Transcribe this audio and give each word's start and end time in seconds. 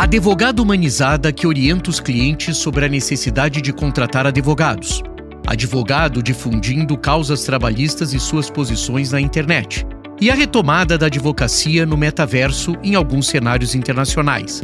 Advogada 0.00 0.62
humanizada 0.62 1.30
que 1.30 1.46
orienta 1.46 1.90
os 1.90 2.00
clientes 2.00 2.56
sobre 2.56 2.86
a 2.86 2.88
necessidade 2.88 3.60
de 3.60 3.70
contratar 3.70 4.26
advogados. 4.26 5.02
Advogado 5.46 6.22
difundindo 6.22 6.96
causas 6.96 7.44
trabalhistas 7.44 8.14
e 8.14 8.18
suas 8.18 8.48
posições 8.48 9.12
na 9.12 9.20
internet. 9.20 9.86
E 10.18 10.30
a 10.30 10.34
retomada 10.34 10.96
da 10.96 11.04
advocacia 11.04 11.84
no 11.84 11.98
metaverso 11.98 12.76
em 12.82 12.94
alguns 12.94 13.28
cenários 13.28 13.74
internacionais. 13.74 14.62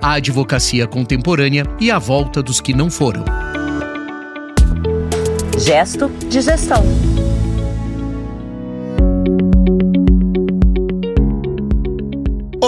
A 0.00 0.12
advocacia 0.12 0.86
contemporânea 0.86 1.64
e 1.80 1.90
a 1.90 1.98
volta 1.98 2.40
dos 2.40 2.60
que 2.60 2.72
não 2.72 2.88
foram. 2.88 3.24
Gesto 5.58 6.08
de 6.28 6.40
gestão. 6.40 6.84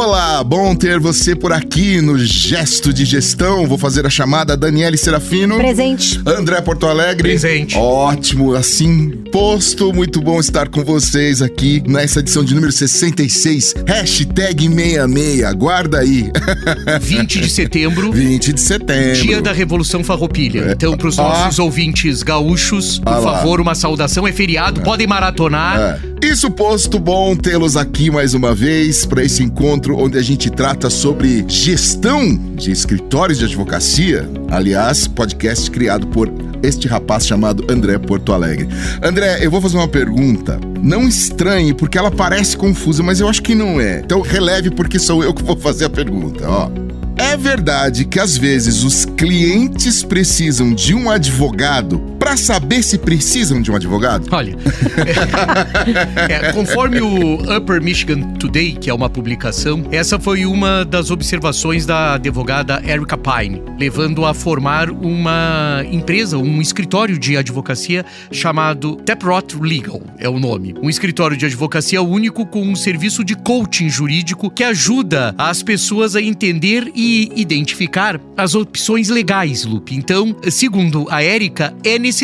Olá, 0.09 0.43
bom 0.43 0.75
ter 0.75 0.99
você 0.99 1.37
por 1.37 1.53
aqui 1.53 2.01
no 2.01 2.19
Gesto 2.19 2.95
de 2.95 3.05
Gestão. 3.05 3.67
Vou 3.67 3.77
fazer 3.77 4.07
a 4.07 4.11
chamada 4.11 4.57
Daniele 4.57 4.97
Serafino. 4.97 5.59
Presente. 5.59 6.19
André 6.25 6.63
Porto 6.63 6.87
Alegre. 6.87 7.29
Presente. 7.29 7.77
Ótimo, 7.77 8.55
assim 8.55 9.11
posto. 9.31 9.93
Muito 9.93 10.23
bom 10.23 10.41
estar 10.41 10.69
com 10.69 10.83
vocês 10.83 11.43
aqui 11.43 11.83
nessa 11.87 12.21
edição 12.21 12.43
de 12.43 12.55
número 12.55 12.73
66. 12.73 13.75
Hashtag 13.87 14.67
66. 14.67 15.53
Guarda 15.55 15.99
aí. 15.99 16.31
20 17.03 17.41
de 17.43 17.51
setembro. 17.51 18.11
20 18.11 18.55
de 18.55 18.61
setembro. 18.63 19.21
Dia 19.23 19.43
da 19.43 19.53
Revolução 19.53 20.03
Farroupilha. 20.03 20.73
Então, 20.73 20.97
para 20.97 21.09
os 21.09 21.19
Ah. 21.19 21.23
nossos 21.25 21.59
ouvintes 21.59 22.23
gaúchos, 22.23 22.99
por 22.99 23.13
Ah 23.13 23.21
favor, 23.21 23.61
uma 23.61 23.75
saudação. 23.75 24.27
É 24.27 24.33
feriado, 24.33 24.81
podem 24.81 25.07
maratonar. 25.07 25.79
É. 25.79 26.08
Isso 26.29 26.51
posto, 26.51 26.99
bom 26.99 27.35
tê-los 27.35 27.75
aqui 27.75 28.11
mais 28.11 28.35
uma 28.35 28.55
vez 28.55 29.07
para 29.07 29.25
esse 29.25 29.43
encontro 29.43 29.97
onde 29.97 30.19
a 30.19 30.23
gente 30.23 30.51
trata 30.51 30.91
sobre 30.91 31.43
gestão 31.49 32.37
de 32.55 32.71
escritórios 32.71 33.39
de 33.39 33.47
advocacia. 33.47 34.29
Aliás, 34.51 35.07
podcast 35.07 35.71
criado 35.71 36.07
por 36.09 36.31
este 36.63 36.87
rapaz 36.87 37.27
chamado 37.27 37.65
André 37.73 37.97
Porto 37.97 38.35
Alegre. 38.35 38.69
André, 39.03 39.39
eu 39.41 39.51
vou 39.51 39.59
fazer 39.59 39.79
uma 39.79 39.89
pergunta. 39.89 40.61
Não 40.83 41.09
estranhe, 41.09 41.73
porque 41.73 41.97
ela 41.97 42.11
parece 42.11 42.59
confusa, 42.59 43.03
mas 43.03 43.21
eu 43.21 43.29
acho 43.29 43.43
que 43.43 43.55
não 43.55 43.81
é. 43.81 44.01
Então 44.01 44.21
releve 44.21 44.71
porque 44.71 44.99
sou 44.99 45.25
eu 45.25 45.33
que 45.33 45.43
vou 45.43 45.57
fazer 45.57 45.87
a 45.87 45.91
pergunta, 45.91 46.47
ó. 46.47 46.71
É 47.17 47.39
verdade 47.39 48.05
que 48.05 48.21
às 48.21 48.37
vezes 48.37 48.85
os 48.85 49.07
clientes 49.07 50.03
precisam 50.03 50.75
de 50.75 50.95
um 50.95 51.11
advogado 51.11 51.99
para 52.29 52.37
saber 52.37 52.83
se 52.83 52.99
precisam 52.99 53.63
de 53.63 53.71
um 53.71 53.75
advogado? 53.75 54.29
Olha, 54.31 54.55
é, 56.29 56.53
conforme 56.53 57.01
o 57.01 57.57
Upper 57.57 57.83
Michigan 57.83 58.21
Today, 58.35 58.73
que 58.73 58.91
é 58.91 58.93
uma 58.93 59.09
publicação, 59.09 59.83
essa 59.91 60.19
foi 60.19 60.45
uma 60.45 60.85
das 60.85 61.11
observações 61.11 61.87
da 61.87 62.17
advogada 62.17 62.83
Erica 62.87 63.17
Pine, 63.17 63.63
levando 63.81 64.27
a 64.27 64.35
formar 64.35 64.91
uma 64.91 65.83
empresa, 65.91 66.37
um 66.37 66.61
escritório 66.61 67.19
de 67.19 67.35
advocacia 67.35 68.05
chamado 68.31 68.97
Taprot 68.97 69.57
Legal, 69.59 70.03
é 70.19 70.29
o 70.29 70.39
nome. 70.39 70.75
Um 70.83 70.91
escritório 70.91 71.35
de 71.35 71.47
advocacia 71.47 72.03
único 72.03 72.45
com 72.45 72.61
um 72.61 72.77
serviço 72.77 73.25
de 73.25 73.35
coaching 73.37 73.89
jurídico 73.89 74.51
que 74.51 74.65
ajuda 74.65 75.35
as 75.39 75.63
pessoas 75.63 76.15
a 76.15 76.21
entender 76.21 76.93
e 76.95 77.33
identificar 77.37 78.21
as 78.37 78.55
opções 78.55 79.09
legais, 79.09 79.65
Lupe. 79.65 79.95
Então, 79.95 80.37
segundo 80.51 81.07
a 81.09 81.23
Érica, 81.23 81.75
é 81.83 81.99
necessário 81.99 82.18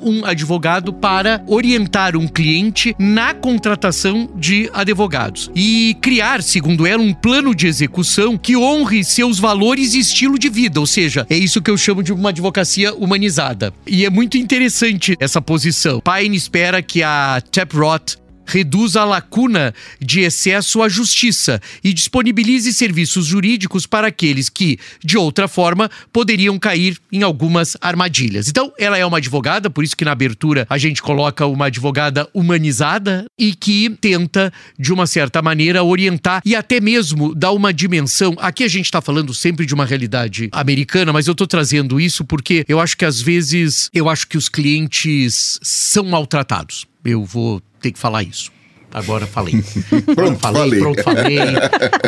um 0.00 0.24
advogado 0.24 0.92
para 0.92 1.42
orientar 1.46 2.16
um 2.16 2.26
cliente 2.26 2.94
na 2.98 3.34
contratação 3.34 4.30
de 4.36 4.70
advogados 4.72 5.50
e 5.54 5.96
criar, 6.00 6.42
segundo 6.42 6.86
ela, 6.86 7.02
um 7.02 7.12
plano 7.12 7.54
de 7.54 7.66
execução 7.66 8.38
que 8.38 8.56
honre 8.56 9.04
seus 9.04 9.38
valores 9.38 9.94
e 9.94 9.98
estilo 9.98 10.38
de 10.38 10.48
vida, 10.48 10.80
ou 10.80 10.86
seja, 10.86 11.26
é 11.28 11.36
isso 11.36 11.60
que 11.60 11.70
eu 11.70 11.76
chamo 11.76 12.02
de 12.02 12.12
uma 12.12 12.30
advocacia 12.30 12.94
humanizada. 12.94 13.72
E 13.86 14.04
é 14.04 14.10
muito 14.10 14.36
interessante 14.36 15.16
essa 15.18 15.40
posição. 15.40 16.00
Pine 16.00 16.36
espera 16.36 16.82
que 16.82 17.02
a 17.02 17.42
Taprot 17.50 18.16
reduza 18.46 19.00
a 19.00 19.04
lacuna 19.04 19.74
de 20.00 20.20
excesso 20.20 20.82
à 20.82 20.88
justiça 20.88 21.60
e 21.82 21.92
disponibilize 21.92 22.72
serviços 22.72 23.26
jurídicos 23.26 23.86
para 23.86 24.08
aqueles 24.08 24.48
que, 24.48 24.78
de 25.02 25.16
outra 25.16 25.48
forma, 25.48 25.90
poderiam 26.12 26.58
cair 26.58 26.98
em 27.12 27.22
algumas 27.22 27.76
armadilhas. 27.80 28.48
Então, 28.48 28.72
ela 28.78 28.98
é 28.98 29.04
uma 29.04 29.18
advogada, 29.18 29.70
por 29.70 29.84
isso 29.84 29.96
que 29.96 30.04
na 30.04 30.12
abertura 30.12 30.66
a 30.68 30.78
gente 30.78 31.02
coloca 31.02 31.46
uma 31.46 31.66
advogada 31.66 32.28
humanizada 32.32 33.24
e 33.38 33.54
que 33.54 33.90
tenta, 34.00 34.52
de 34.78 34.92
uma 34.92 35.06
certa 35.06 35.40
maneira, 35.42 35.82
orientar 35.82 36.42
e 36.44 36.54
até 36.54 36.80
mesmo 36.80 37.34
dar 37.34 37.52
uma 37.52 37.72
dimensão. 37.72 38.36
Aqui 38.38 38.64
a 38.64 38.68
gente 38.68 38.86
está 38.86 39.00
falando 39.00 39.32
sempre 39.34 39.66
de 39.66 39.74
uma 39.74 39.84
realidade 39.84 40.48
americana, 40.52 41.12
mas 41.12 41.26
eu 41.26 41.32
estou 41.32 41.46
trazendo 41.46 42.00
isso 42.00 42.24
porque 42.24 42.64
eu 42.68 42.80
acho 42.80 42.96
que 42.96 43.04
às 43.04 43.20
vezes 43.20 43.90
eu 43.92 44.08
acho 44.08 44.26
que 44.26 44.36
os 44.36 44.48
clientes 44.48 45.58
são 45.62 46.04
maltratados. 46.04 46.86
Eu 47.04 47.24
vou 47.24 47.60
ter 47.84 47.92
que 47.92 47.98
falar 47.98 48.22
isso. 48.22 48.50
Agora 48.94 49.26
falei. 49.26 49.54
Pronto, 50.14 50.38
falei, 50.38 50.62
falei. 50.62 50.78
pronto, 50.78 51.02
falei. 51.02 51.38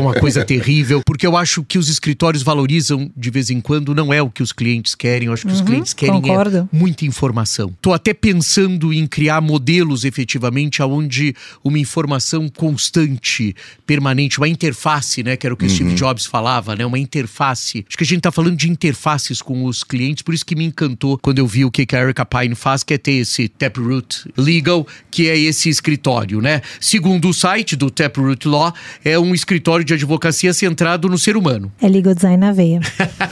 Uma 0.01 0.15
coisa 0.15 0.45
terrível. 0.45 1.03
Porque 1.05 1.27
eu 1.27 1.37
acho 1.37 1.65
que 1.65 1.79
os 1.79 1.89
escritórios 1.89 2.45
valorizam 2.45 3.11
de 3.17 3.29
vez 3.29 3.51
em 3.51 3.61
quando, 3.61 3.93
não 3.93 4.15
é 4.15 4.23
o 4.23 4.31
que 4.31 4.41
os 4.41 4.53
clientes 4.53 4.95
querem. 4.95 5.27
Eu 5.27 5.33
acho 5.33 5.45
que 5.45 5.53
os 5.53 5.61
clientes 5.61 5.93
querem 5.93 6.23
é 6.31 6.65
muita 6.71 7.05
informação. 7.05 7.75
Tô 7.83 7.93
até 7.93 8.15
pensando 8.15 8.93
em 8.93 9.05
criar 9.05 9.41
modelos 9.41 10.05
efetivamente 10.05 10.81
aonde 10.81 11.35
uma 11.65 11.79
informação 11.79 12.49
constante, 12.49 13.57
permanente, 13.85 14.39
uma 14.39 14.47
interface, 14.47 15.25
né? 15.25 15.37
Que 15.37 15.45
era 15.45 15.55
o 15.55 15.57
que 15.57 15.67
o 15.67 15.71
Steve 15.71 15.95
Jobs 15.95 16.25
falava, 16.25 16.77
né? 16.77 16.87
Uma 16.87 17.01
interface. 17.01 17.85
Acho 17.89 17.99
que 17.99 18.05
a 18.05 18.07
gente 18.07 18.21
tá 18.21 18.31
falando 18.31 18.57
de 18.57 18.71
interfaces 18.71 19.43
com 19.43 19.65
os 19.65 19.83
clientes, 19.83 20.23
por 20.23 20.33
isso 20.33 20.47
que 20.47 20.55
me 20.55 20.65
encantou 20.65 21.19
quando 21.19 21.41
eu 21.41 21.49
vi 21.49 21.65
o 21.65 21.71
que 21.71 21.85
que 21.85 21.97
a 21.97 22.03
Erica 22.03 22.25
Pine 22.25 22.55
faz, 22.55 22.85
que 22.85 22.95
é 22.95 22.99
ter 22.99 23.15
esse 23.15 23.49
Taproot 23.49 24.31
Legal, 24.37 24.87
que 25.11 25.29
é 25.29 25.37
esse 25.37 25.69
escritório, 25.69 26.41
né? 26.41 26.63
Segundo 26.81 27.29
o 27.29 27.35
site 27.35 27.77
do 27.77 27.91
Taproot 27.91 28.47
Law, 28.49 28.73
é 29.05 29.19
um 29.19 29.35
escritório 29.35 29.85
de 29.85 29.95
advocacia 29.95 30.53
centrado 30.53 31.09
no 31.09 31.19
ser 31.19 31.37
humano. 31.37 31.73
É 31.81 31.89
legal 31.89 32.15
design 32.15 32.37
na 32.37 32.53
veia. 32.53 32.81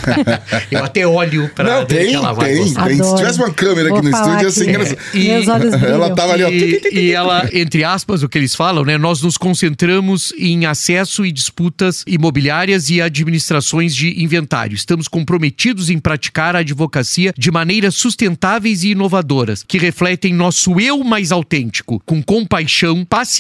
Eu 0.71 0.85
até 0.85 1.07
olho 1.07 1.51
pra 1.55 1.65
Não, 1.65 1.81
ver 1.81 1.87
tem, 1.87 2.09
que 2.09 2.15
ela 2.15 2.33
vai 2.33 2.55
tem, 2.55 2.75
tem. 2.75 3.03
Se 3.03 3.17
tivesse 3.17 3.39
uma 3.39 3.53
câmera 3.53 3.89
Vou 3.89 3.99
aqui 3.99 4.09
no 4.09 4.17
estúdio, 4.17 4.49
assim, 4.49 4.69
engraçado. 4.69 4.99
E- 5.15 5.29
Meus 5.29 5.49
olhos 5.49 5.71
brilham. 5.75 5.95
Ela 5.95 6.15
tava 6.15 6.33
ali, 6.35 6.45
ó. 6.45 6.49
E, 6.51 6.81
e 6.93 7.13
ela, 7.13 7.49
entre 7.53 7.85
aspas, 7.85 8.23
o 8.23 8.29
que 8.29 8.39
eles 8.39 8.55
falam, 8.55 8.85
né? 8.85 8.97
Nós 8.99 9.23
nos 9.23 9.37
concentramos 9.37 10.33
em 10.39 10.67
acesso 10.67 11.25
e 11.25 11.33
disputas 11.33 12.05
imobiliárias 12.07 12.91
e 12.91 13.01
administrações 13.01 13.95
de 13.95 14.23
inventário. 14.23 14.75
Estamos 14.75 15.09
comprometidos 15.09 15.91
em 15.91 15.99
praticar 15.99 16.57
a 16.57 16.61
advocacia 16.61 17.33
de 17.37 17.51
maneiras 17.51 17.95
sustentáveis 17.95 18.85
e 18.85 18.91
inovadoras, 18.91 19.65
que 19.67 19.79
refletem 19.79 20.33
nosso 20.33 20.81
eu 20.81 21.03
mais 21.05 21.33
autêntico, 21.33 22.03
com 22.07 22.23
compaixão, 22.23 23.05
paciência 23.05 23.34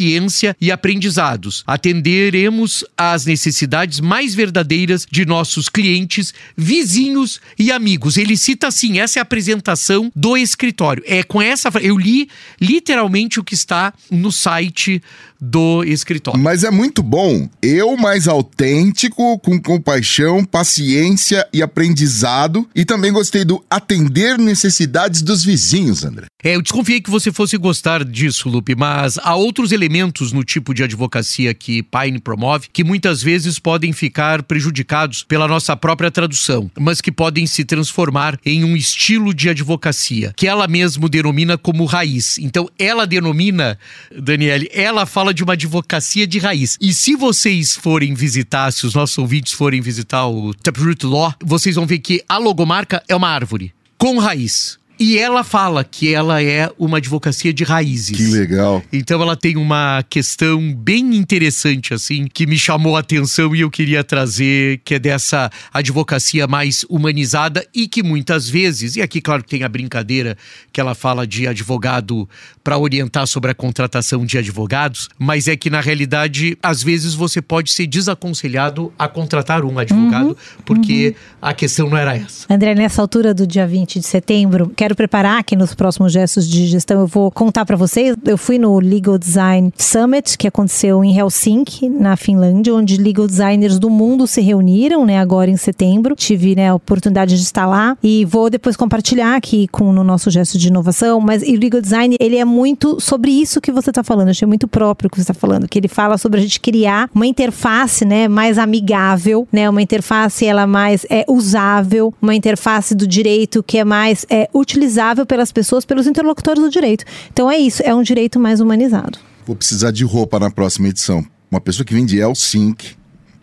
e 0.60 0.70
aprendizados. 0.70 1.62
Atenderemos 1.66 2.84
às 2.96 3.24
necessidades 3.26 4.00
mais 4.00 4.34
verdadeiras 4.34 5.06
de 5.10 5.24
nossos 5.24 5.68
clientes, 5.68 6.32
vizinhos 6.56 7.40
e 7.58 7.70
amigos. 7.70 8.16
Ele 8.16 8.36
cita 8.36 8.68
assim: 8.68 8.98
essa 8.98 9.18
é 9.18 9.20
a 9.20 9.22
apresentação 9.22 10.10
do 10.14 10.36
escritório. 10.36 11.02
É 11.06 11.22
com 11.22 11.40
essa. 11.40 11.70
Eu 11.80 11.96
li 11.96 12.28
literalmente 12.60 13.38
o 13.38 13.44
que 13.44 13.54
está 13.54 13.92
no 14.10 14.32
site 14.32 15.02
do 15.44 15.84
escritório. 15.84 16.40
Mas 16.40 16.64
é 16.64 16.70
muito 16.70 17.02
bom. 17.02 17.48
Eu 17.60 17.96
mais 17.96 18.26
autêntico, 18.26 19.38
com 19.38 19.60
compaixão, 19.60 20.44
paciência 20.44 21.46
e 21.52 21.62
aprendizado. 21.62 22.66
E 22.74 22.84
também 22.84 23.12
gostei 23.12 23.44
do 23.44 23.62
atender 23.68 24.38
necessidades 24.38 25.20
dos 25.20 25.44
vizinhos, 25.44 26.04
André. 26.04 26.26
É, 26.42 26.56
eu 26.56 26.62
desconfiei 26.62 27.00
que 27.00 27.10
você 27.10 27.32
fosse 27.32 27.56
gostar 27.56 28.04
disso, 28.04 28.48
Lupe, 28.48 28.74
mas 28.74 29.18
há 29.18 29.34
outros 29.34 29.72
elementos 29.72 30.32
no 30.32 30.44
tipo 30.44 30.74
de 30.74 30.82
advocacia 30.82 31.54
que 31.54 31.82
Pine 31.82 32.18
promove 32.18 32.68
que 32.72 32.84
muitas 32.84 33.22
vezes 33.22 33.58
podem 33.58 33.92
ficar 33.92 34.42
prejudicados 34.42 35.22
pela 35.22 35.48
nossa 35.48 35.76
própria 35.76 36.10
tradução, 36.10 36.70
mas 36.78 37.00
que 37.00 37.10
podem 37.10 37.46
se 37.46 37.64
transformar 37.64 38.38
em 38.44 38.64
um 38.64 38.76
estilo 38.76 39.34
de 39.34 39.48
advocacia, 39.48 40.32
que 40.36 40.46
ela 40.46 40.68
mesmo 40.68 41.08
denomina 41.08 41.58
como 41.58 41.84
raiz. 41.84 42.38
Então, 42.38 42.68
ela 42.78 43.06
denomina, 43.06 43.78
Daniele, 44.14 44.68
ela 44.72 45.06
fala 45.06 45.33
de 45.34 45.42
uma 45.42 45.54
advocacia 45.54 46.26
de 46.26 46.38
raiz. 46.38 46.78
E 46.80 46.94
se 46.94 47.16
vocês 47.16 47.76
forem 47.76 48.14
visitar, 48.14 48.72
se 48.72 48.86
os 48.86 48.94
nossos 48.94 49.18
ouvintes 49.18 49.52
forem 49.52 49.80
visitar 49.80 50.26
o 50.26 50.54
Taproot 50.54 51.04
Law, 51.04 51.34
vocês 51.42 51.74
vão 51.74 51.86
ver 51.86 51.98
que 51.98 52.24
a 52.28 52.38
logomarca 52.38 53.02
é 53.08 53.14
uma 53.14 53.28
árvore 53.28 53.74
com 53.98 54.18
raiz. 54.18 54.78
E 55.06 55.18
ela 55.18 55.44
fala 55.44 55.84
que 55.84 56.14
ela 56.14 56.42
é 56.42 56.72
uma 56.78 56.96
advocacia 56.96 57.52
de 57.52 57.62
raízes. 57.62 58.16
Que 58.16 58.26
legal. 58.28 58.82
Então 58.90 59.20
ela 59.20 59.36
tem 59.36 59.54
uma 59.54 60.02
questão 60.08 60.74
bem 60.74 61.14
interessante, 61.14 61.92
assim, 61.92 62.26
que 62.26 62.46
me 62.46 62.58
chamou 62.58 62.96
a 62.96 63.00
atenção 63.00 63.54
e 63.54 63.60
eu 63.60 63.70
queria 63.70 64.02
trazer, 64.02 64.80
que 64.82 64.94
é 64.94 64.98
dessa 64.98 65.50
advocacia 65.74 66.46
mais 66.46 66.86
humanizada 66.88 67.66
e 67.74 67.86
que 67.86 68.02
muitas 68.02 68.48
vezes, 68.48 68.96
e 68.96 69.02
aqui, 69.02 69.20
claro 69.20 69.42
que 69.44 69.50
tem 69.50 69.62
a 69.62 69.68
brincadeira 69.68 70.38
que 70.72 70.80
ela 70.80 70.94
fala 70.94 71.26
de 71.26 71.46
advogado 71.46 72.26
para 72.62 72.78
orientar 72.78 73.26
sobre 73.26 73.50
a 73.50 73.54
contratação 73.54 74.24
de 74.24 74.38
advogados, 74.38 75.10
mas 75.18 75.48
é 75.48 75.54
que 75.54 75.68
na 75.68 75.82
realidade, 75.82 76.56
às 76.62 76.82
vezes 76.82 77.12
você 77.12 77.42
pode 77.42 77.70
ser 77.72 77.86
desaconselhado 77.86 78.90
a 78.98 79.06
contratar 79.06 79.66
um 79.66 79.78
advogado, 79.78 80.28
uhum, 80.28 80.36
porque 80.64 81.08
uhum. 81.08 81.38
a 81.42 81.52
questão 81.52 81.90
não 81.90 81.98
era 81.98 82.16
essa. 82.16 82.46
André, 82.50 82.74
nessa 82.74 83.02
altura 83.02 83.34
do 83.34 83.46
dia 83.46 83.66
20 83.66 84.00
de 84.00 84.06
setembro, 84.06 84.72
quero 84.74 84.93
preparar 84.94 85.42
que 85.44 85.56
nos 85.56 85.74
próximos 85.74 86.12
gestos 86.12 86.48
de 86.48 86.66
gestão 86.66 87.00
eu 87.00 87.06
vou 87.06 87.30
contar 87.30 87.64
para 87.64 87.76
vocês. 87.76 88.16
Eu 88.24 88.38
fui 88.38 88.58
no 88.58 88.78
Legal 88.78 89.18
Design 89.18 89.72
Summit, 89.76 90.36
que 90.38 90.48
aconteceu 90.48 91.04
em 91.04 91.16
Helsinki, 91.16 91.88
na 91.88 92.16
Finlândia, 92.16 92.74
onde 92.74 92.96
legal 92.96 93.26
designers 93.26 93.78
do 93.78 93.90
mundo 93.90 94.26
se 94.26 94.40
reuniram, 94.40 95.04
né, 95.04 95.18
agora 95.18 95.50
em 95.50 95.56
setembro. 95.56 96.14
Tive 96.14 96.54
né, 96.54 96.68
a 96.68 96.74
oportunidade 96.74 97.36
de 97.36 97.42
estar 97.42 97.66
lá 97.66 97.96
e 98.02 98.24
vou 98.24 98.50
depois 98.50 98.76
compartilhar 98.76 99.36
aqui 99.36 99.68
com 99.68 99.92
no 99.92 100.04
nosso 100.04 100.30
gesto 100.30 100.58
de 100.58 100.68
inovação. 100.68 101.20
Mas 101.20 101.42
o 101.42 101.52
legal 101.56 101.80
design, 101.80 102.16
ele 102.20 102.36
é 102.36 102.44
muito 102.44 103.00
sobre 103.00 103.30
isso 103.30 103.60
que 103.60 103.72
você 103.72 103.90
está 103.90 104.02
falando. 104.02 104.28
Eu 104.28 104.32
achei 104.32 104.46
muito 104.46 104.68
próprio 104.68 105.08
o 105.08 105.10
que 105.10 105.16
você 105.16 105.22
está 105.22 105.34
falando, 105.34 105.68
que 105.68 105.78
ele 105.78 105.88
fala 105.88 106.18
sobre 106.18 106.40
a 106.40 106.42
gente 106.42 106.60
criar 106.60 107.08
uma 107.14 107.26
interface, 107.26 108.04
né, 108.04 108.28
mais 108.28 108.58
amigável, 108.58 109.46
né, 109.52 109.68
uma 109.68 109.82
interface 109.82 110.46
ela 110.46 110.66
mais 110.66 111.06
é 111.10 111.24
usável, 111.28 112.12
uma 112.20 112.34
interface 112.34 112.94
do 112.94 113.06
direito 113.06 113.62
que 113.62 113.78
é 113.78 113.84
mais 113.84 114.26
é, 114.28 114.48
utilizável 114.74 115.24
pelas 115.24 115.52
pessoas, 115.52 115.84
pelos 115.84 116.06
interlocutores 116.06 116.62
do 116.62 116.68
direito. 116.68 117.04
Então 117.32 117.50
é 117.50 117.56
isso, 117.56 117.82
é 117.84 117.94
um 117.94 118.02
direito 118.02 118.40
mais 118.40 118.60
humanizado. 118.60 119.18
Vou 119.46 119.54
precisar 119.54 119.92
de 119.92 120.04
roupa 120.04 120.40
na 120.40 120.50
próxima 120.50 120.88
edição. 120.88 121.24
Uma 121.50 121.60
pessoa 121.60 121.86
que 121.86 121.94
vem 121.94 122.04
de 122.04 122.18
Helsinki 122.18 122.96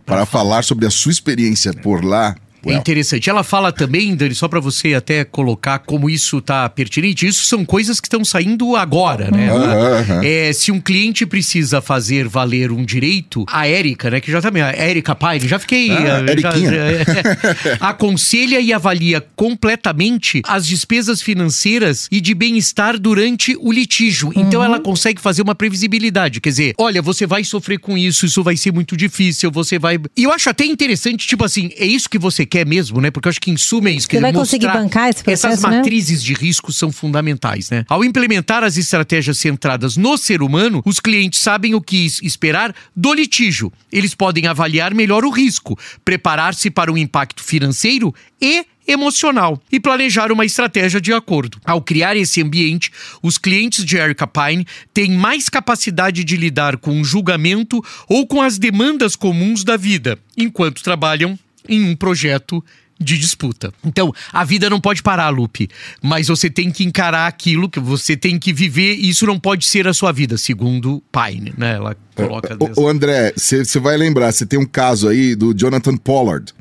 para 0.05 0.25
falar 0.25 0.63
sobre 0.63 0.85
a 0.85 0.89
sua 0.89 1.11
experiência 1.11 1.73
por 1.73 2.03
lá 2.03 2.35
é 2.65 2.73
interessante. 2.73 3.29
Ela 3.29 3.43
fala 3.43 3.71
também, 3.71 4.15
Dani, 4.15 4.35
só 4.35 4.47
para 4.47 4.59
você 4.59 4.93
até 4.93 5.23
colocar 5.23 5.79
como 5.79 6.09
isso 6.09 6.41
tá 6.41 6.67
pertinente, 6.69 7.25
isso 7.25 7.45
são 7.45 7.65
coisas 7.65 7.99
que 7.99 8.07
estão 8.07 8.23
saindo 8.23 8.75
agora, 8.75 9.31
né? 9.31 9.51
Uhum. 9.51 10.23
É, 10.23 10.53
se 10.53 10.71
um 10.71 10.79
cliente 10.79 11.25
precisa 11.25 11.81
fazer 11.81 12.27
valer 12.27 12.71
um 12.71 12.85
direito, 12.85 13.45
a 13.47 13.67
Érica, 13.67 14.09
né, 14.09 14.19
que 14.19 14.31
já 14.31 14.41
também, 14.41 14.61
tá 14.61 14.69
a 14.69 14.73
Érica 14.73 15.15
Paine, 15.15 15.47
já 15.47 15.57
fiquei... 15.57 15.91
Ah, 15.91 16.23
já, 16.37 16.53
é, 16.55 17.77
aconselha 17.79 18.59
e 18.59 18.71
avalia 18.73 19.21
completamente 19.35 20.41
as 20.47 20.67
despesas 20.67 21.21
financeiras 21.21 22.07
e 22.11 22.21
de 22.21 22.33
bem-estar 22.33 22.99
durante 22.99 23.55
o 23.59 23.71
litígio. 23.71 24.29
Então, 24.29 24.41
uhum. 24.41 24.51
Então 24.51 24.63
ela 24.63 24.79
consegue 24.79 25.21
fazer 25.21 25.41
uma 25.41 25.55
previsibilidade, 25.55 26.41
quer 26.41 26.49
dizer, 26.49 26.73
olha, 26.77 27.01
você 27.01 27.25
vai 27.25 27.43
sofrer 27.43 27.79
com 27.79 27.97
isso, 27.97 28.25
isso 28.25 28.43
vai 28.43 28.57
ser 28.57 28.71
muito 28.71 28.97
difícil, 28.97 29.49
você 29.49 29.79
vai... 29.79 29.97
E 30.15 30.23
eu 30.23 30.31
acho 30.31 30.49
até 30.49 30.65
interessante, 30.65 31.25
tipo 31.25 31.43
assim, 31.45 31.69
é 31.77 31.85
isso 31.85 32.09
que 32.09 32.19
você 32.19 32.45
quer 32.51 32.67
mesmo, 32.67 32.99
né? 32.99 33.09
Porque 33.09 33.29
eu 33.29 33.29
acho 33.29 33.39
que 33.39 33.49
em 33.49 33.55
suma 33.55 33.87
é 33.87 33.93
isso. 33.93 34.07
Você 34.11 34.19
vai 34.19 34.33
conseguir 34.33 34.67
bancar 34.67 35.09
esse 35.09 35.23
processo, 35.23 35.47
Essas 35.47 35.63
né? 35.63 35.77
matrizes 35.77 36.21
de 36.21 36.33
risco 36.33 36.73
são 36.73 36.91
fundamentais, 36.91 37.69
né? 37.69 37.85
Ao 37.87 38.03
implementar 38.03 38.61
as 38.61 38.75
estratégias 38.75 39.37
centradas 39.37 39.95
no 39.95 40.17
ser 40.17 40.41
humano, 40.41 40.81
os 40.85 40.99
clientes 40.99 41.39
sabem 41.39 41.73
o 41.73 41.81
que 41.81 42.05
esperar 42.21 42.75
do 42.93 43.13
litígio. 43.13 43.71
Eles 43.89 44.13
podem 44.13 44.47
avaliar 44.47 44.93
melhor 44.93 45.23
o 45.23 45.29
risco, 45.29 45.79
preparar-se 46.03 46.69
para 46.69 46.91
um 46.91 46.97
impacto 46.97 47.41
financeiro 47.41 48.13
e 48.41 48.65
emocional 48.85 49.61
e 49.71 49.79
planejar 49.79 50.31
uma 50.31 50.43
estratégia 50.43 50.99
de 50.99 51.13
acordo. 51.13 51.57
Ao 51.63 51.81
criar 51.81 52.17
esse 52.17 52.41
ambiente, 52.41 52.91
os 53.21 53.37
clientes 53.37 53.85
de 53.85 53.95
Erica 53.95 54.27
Pine 54.27 54.67
têm 54.93 55.11
mais 55.11 55.47
capacidade 55.47 56.25
de 56.25 56.35
lidar 56.35 56.75
com 56.77 56.99
o 56.99 57.05
julgamento 57.05 57.81
ou 58.09 58.27
com 58.27 58.41
as 58.41 58.57
demandas 58.57 59.15
comuns 59.15 59.63
da 59.63 59.77
vida, 59.77 60.17
enquanto 60.35 60.83
trabalham 60.83 61.39
em 61.67 61.83
um 61.83 61.95
projeto 61.95 62.63
de 63.01 63.17
disputa. 63.17 63.73
Então, 63.83 64.13
a 64.31 64.43
vida 64.43 64.69
não 64.69 64.79
pode 64.79 65.01
parar, 65.01 65.29
Lupe, 65.29 65.67
mas 66.01 66.27
você 66.27 66.49
tem 66.49 66.69
que 66.71 66.83
encarar 66.83 67.27
aquilo 67.27 67.69
que 67.69 67.79
você 67.79 68.15
tem 68.15 68.37
que 68.37 68.53
viver 68.53 68.95
e 68.95 69.09
isso 69.09 69.25
não 69.25 69.39
pode 69.39 69.65
ser 69.65 69.87
a 69.87 69.93
sua 69.93 70.11
vida, 70.11 70.37
segundo 70.37 71.01
Pine, 71.11 71.53
né? 71.57 71.75
Ela 71.75 71.97
coloca. 72.15 72.57
O, 72.77 72.87
André, 72.87 73.33
você 73.35 73.79
vai 73.79 73.97
lembrar, 73.97 74.31
você 74.31 74.45
tem 74.45 74.59
um 74.59 74.65
caso 74.65 75.07
aí 75.07 75.35
do 75.35 75.53
Jonathan 75.53 75.97
Pollard. 75.97 76.53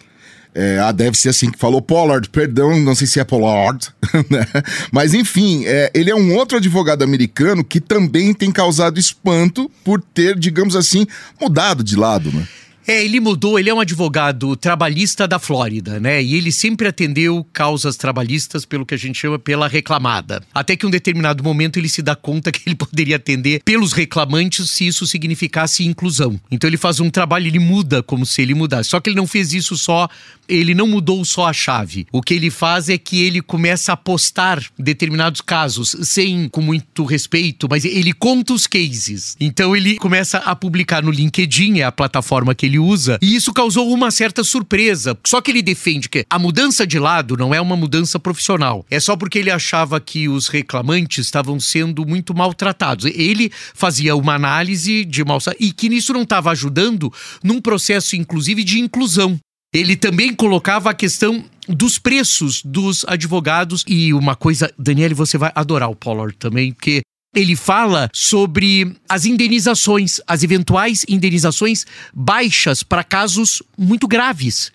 É, 0.53 0.81
ah, 0.81 0.91
deve 0.91 1.17
ser 1.17 1.29
assim 1.29 1.49
que 1.49 1.57
falou 1.57 1.81
Pollard, 1.81 2.29
perdão, 2.29 2.77
não 2.81 2.93
sei 2.93 3.07
se 3.07 3.21
é 3.21 3.25
Pollard, 3.25 3.87
né? 4.29 4.45
Mas 4.91 5.15
enfim, 5.15 5.65
é, 5.65 5.93
ele 5.95 6.11
é 6.11 6.15
um 6.15 6.35
outro 6.35 6.59
advogado 6.59 7.05
americano 7.05 7.63
que 7.63 7.81
também 7.81 8.35
tem 8.35 8.51
causado 8.51 8.99
espanto 8.99 9.71
por 9.85 10.03
ter, 10.03 10.37
digamos 10.37 10.75
assim, 10.75 11.07
mudado 11.41 11.85
de 11.85 11.95
lado, 11.95 12.33
né? 12.33 12.49
É, 12.87 13.05
ele 13.05 13.21
mudou, 13.21 13.59
ele 13.59 13.71
é 13.71 13.75
um 13.75 13.81
advogado 13.81 14.57
trabalhista 14.57 15.29
da 15.29 15.39
Flórida, 15.39 16.01
né? 16.01 16.23
E 16.23 16.35
ele 16.35 16.51
sempre 16.51 16.89
atendeu 16.89 17.47
causas 17.53 17.97
trabalhistas 17.97 18.65
pelo 18.65 18.87
que 18.87 18.95
a 18.95 18.99
gente 18.99 19.19
chama 19.19 19.39
pela 19.39 19.69
reclamada. 19.69 20.43
Até 20.55 20.75
que 20.77 20.87
um 20.87 20.91
determinado 20.91 21.45
momento 21.45 21.79
ele 21.79 21.89
se 21.89 22.03
dá 22.03 22.17
conta 22.17 22.51
que 22.53 22.63
ele 22.67 22.75
poderia 22.75 23.17
atender 23.17 23.63
pelos 23.65 23.93
reclamantes 23.93 24.71
se 24.71 24.87
isso 24.87 25.07
significasse 25.07 25.87
inclusão. 25.87 26.41
Então 26.51 26.69
ele 26.69 26.77
faz 26.77 27.01
um 27.01 27.11
trabalho, 27.11 27.47
ele 27.47 27.59
muda 27.59 28.03
como 28.03 28.25
se 28.25 28.43
ele 28.43 28.55
mudasse. 28.55 28.91
Só 28.91 29.01
que 29.01 29.11
ele 29.11 29.17
não 29.17 29.27
fez 29.27 29.53
isso 29.53 29.77
só, 29.77 30.09
ele 30.49 30.75
não 30.75 30.87
mudou 30.87 31.25
só 31.25 31.47
a 31.47 31.53
chave. 31.53 32.07
O 32.11 32.23
que 32.23 32.35
ele 32.35 32.51
faz 32.51 32.89
é 32.89 32.99
que 32.99 33.23
ele 33.23 33.41
começa 33.41 33.93
a 33.93 33.97
postar 33.97 34.61
determinados 34.79 35.41
casos, 35.41 35.97
sem 36.03 36.49
com 36.49 36.61
muito 36.61 37.05
respeito, 37.05 37.69
mas 37.71 37.85
ele 37.85 38.13
conta 38.13 38.53
os 38.53 38.67
cases. 38.67 39.37
Então 39.39 39.77
ele 39.77 39.97
começa 39.97 40.39
a 40.39 40.57
publicar 40.57 41.03
no 41.03 41.11
LinkedIn, 41.11 41.81
é 41.81 41.85
a 41.85 41.93
plataforma 41.93 42.55
que 42.55 42.67
ele 42.67 42.70
usa, 42.79 43.19
e 43.21 43.35
isso 43.35 43.53
causou 43.53 43.93
uma 43.93 44.11
certa 44.11 44.45
surpresa. 44.45 45.19
Só 45.27 45.41
que 45.41 45.51
ele 45.51 45.63
defende 45.63 46.09
que 46.09 46.25
a 46.31 46.39
mudança 46.39 46.87
de 46.87 46.99
lado 46.99 47.37
não 47.37 47.55
é 47.55 47.61
uma 47.61 47.77
mudança 47.77 48.19
profissional. 48.19 48.87
É 48.91 49.01
só 49.01 49.17
porque 49.17 49.39
ele 49.39 49.51
achava 49.51 50.01
que 50.01 50.29
os 50.29 50.49
reclamantes 50.49 51.27
estavam 51.27 51.59
sendo 51.59 52.07
muito 52.07 52.35
maltratados. 52.35 53.07
Ele 53.07 53.51
fazia 53.75 54.15
uma 54.15 54.35
análise 54.35 55.05
de 55.05 55.25
mal 55.25 55.41
e 55.59 55.73
que 55.73 55.89
nisso 55.89 56.13
não 56.13 56.23
estava 56.23 56.51
ajudando 56.51 57.13
num 57.43 57.61
processo, 57.61 58.17
inclusive, 58.17 58.63
de 58.63 58.79
inclusão. 58.79 59.39
Ele 59.73 59.97
também 59.97 60.35
colocava 60.35 60.91
a 60.91 60.95
questão 60.95 61.45
dos 61.69 61.99
preços 61.99 62.61
dos 62.65 63.05
advogados. 63.07 63.85
E 63.87 64.13
uma 64.13 64.35
coisa, 64.35 64.73
Daniele, 64.79 65.15
você 65.15 65.39
vai 65.39 65.53
adorar 65.55 65.89
o 65.89 65.97
Pollard 65.97 66.37
também, 66.37 66.73
porque 66.73 67.03
ele 67.35 67.55
fala 67.55 68.11
sobre 68.13 68.97
as 69.09 69.25
indenizações, 69.25 70.21
as 70.27 70.43
eventuais 70.43 71.05
indenizações 71.09 71.87
baixas 72.13 72.83
para 72.83 73.05
casos 73.05 73.63
muito 73.79 74.09
graves. 74.09 74.73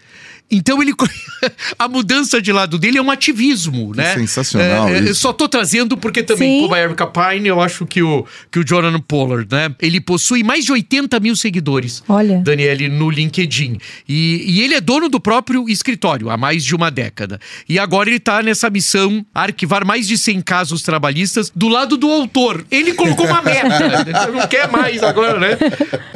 Então 0.49 0.81
ele 0.81 0.93
a 1.77 1.87
mudança 1.87 2.39
de 2.39 2.51
lado 2.51 2.77
dele 2.77 2.99
é 2.99 3.01
um 3.01 3.09
ativismo, 3.09 3.91
que 3.91 3.97
né? 3.97 4.13
Sensacional. 4.13 4.89
É, 4.89 5.09
é, 5.09 5.13
só 5.13 5.33
tô 5.33 5.49
trazendo 5.49 5.97
porque 5.97 6.21
também, 6.21 6.57
Sim. 6.57 6.61
como 6.61 6.75
a 6.75 6.79
Erica 6.79 7.07
Pine, 7.07 7.47
eu 7.47 7.59
acho 7.59 7.85
que 7.85 8.01
o, 8.01 8.25
que 8.51 8.59
o 8.59 8.63
Jonathan 8.63 8.99
Pollard, 8.99 9.47
né? 9.51 9.73
Ele 9.81 9.99
possui 9.99 10.43
mais 10.43 10.63
de 10.63 10.71
80 10.71 11.19
mil 11.19 11.35
seguidores. 11.35 12.03
Olha. 12.07 12.39
Daniele, 12.39 12.87
no 12.89 13.09
LinkedIn. 13.09 13.79
E, 14.07 14.43
e 14.47 14.61
ele 14.61 14.75
é 14.75 14.81
dono 14.81 15.09
do 15.09 15.19
próprio 15.19 15.67
escritório 15.67 16.29
há 16.29 16.37
mais 16.37 16.63
de 16.63 16.75
uma 16.75 16.91
década. 16.91 17.39
E 17.67 17.79
agora 17.79 18.09
ele 18.09 18.19
tá 18.19 18.43
nessa 18.43 18.69
missão 18.69 19.25
arquivar 19.33 19.83
mais 19.83 20.07
de 20.07 20.17
100 20.17 20.41
casos 20.41 20.83
trabalhistas 20.83 21.51
do 21.55 21.67
lado 21.67 21.97
do 21.97 22.11
autor. 22.11 22.63
Ele 22.69 22.93
colocou 22.93 23.25
uma 23.25 23.41
meta. 23.41 24.05
não 24.31 24.47
quer 24.47 24.71
mais 24.71 25.01
agora, 25.01 25.39
né? 25.39 25.57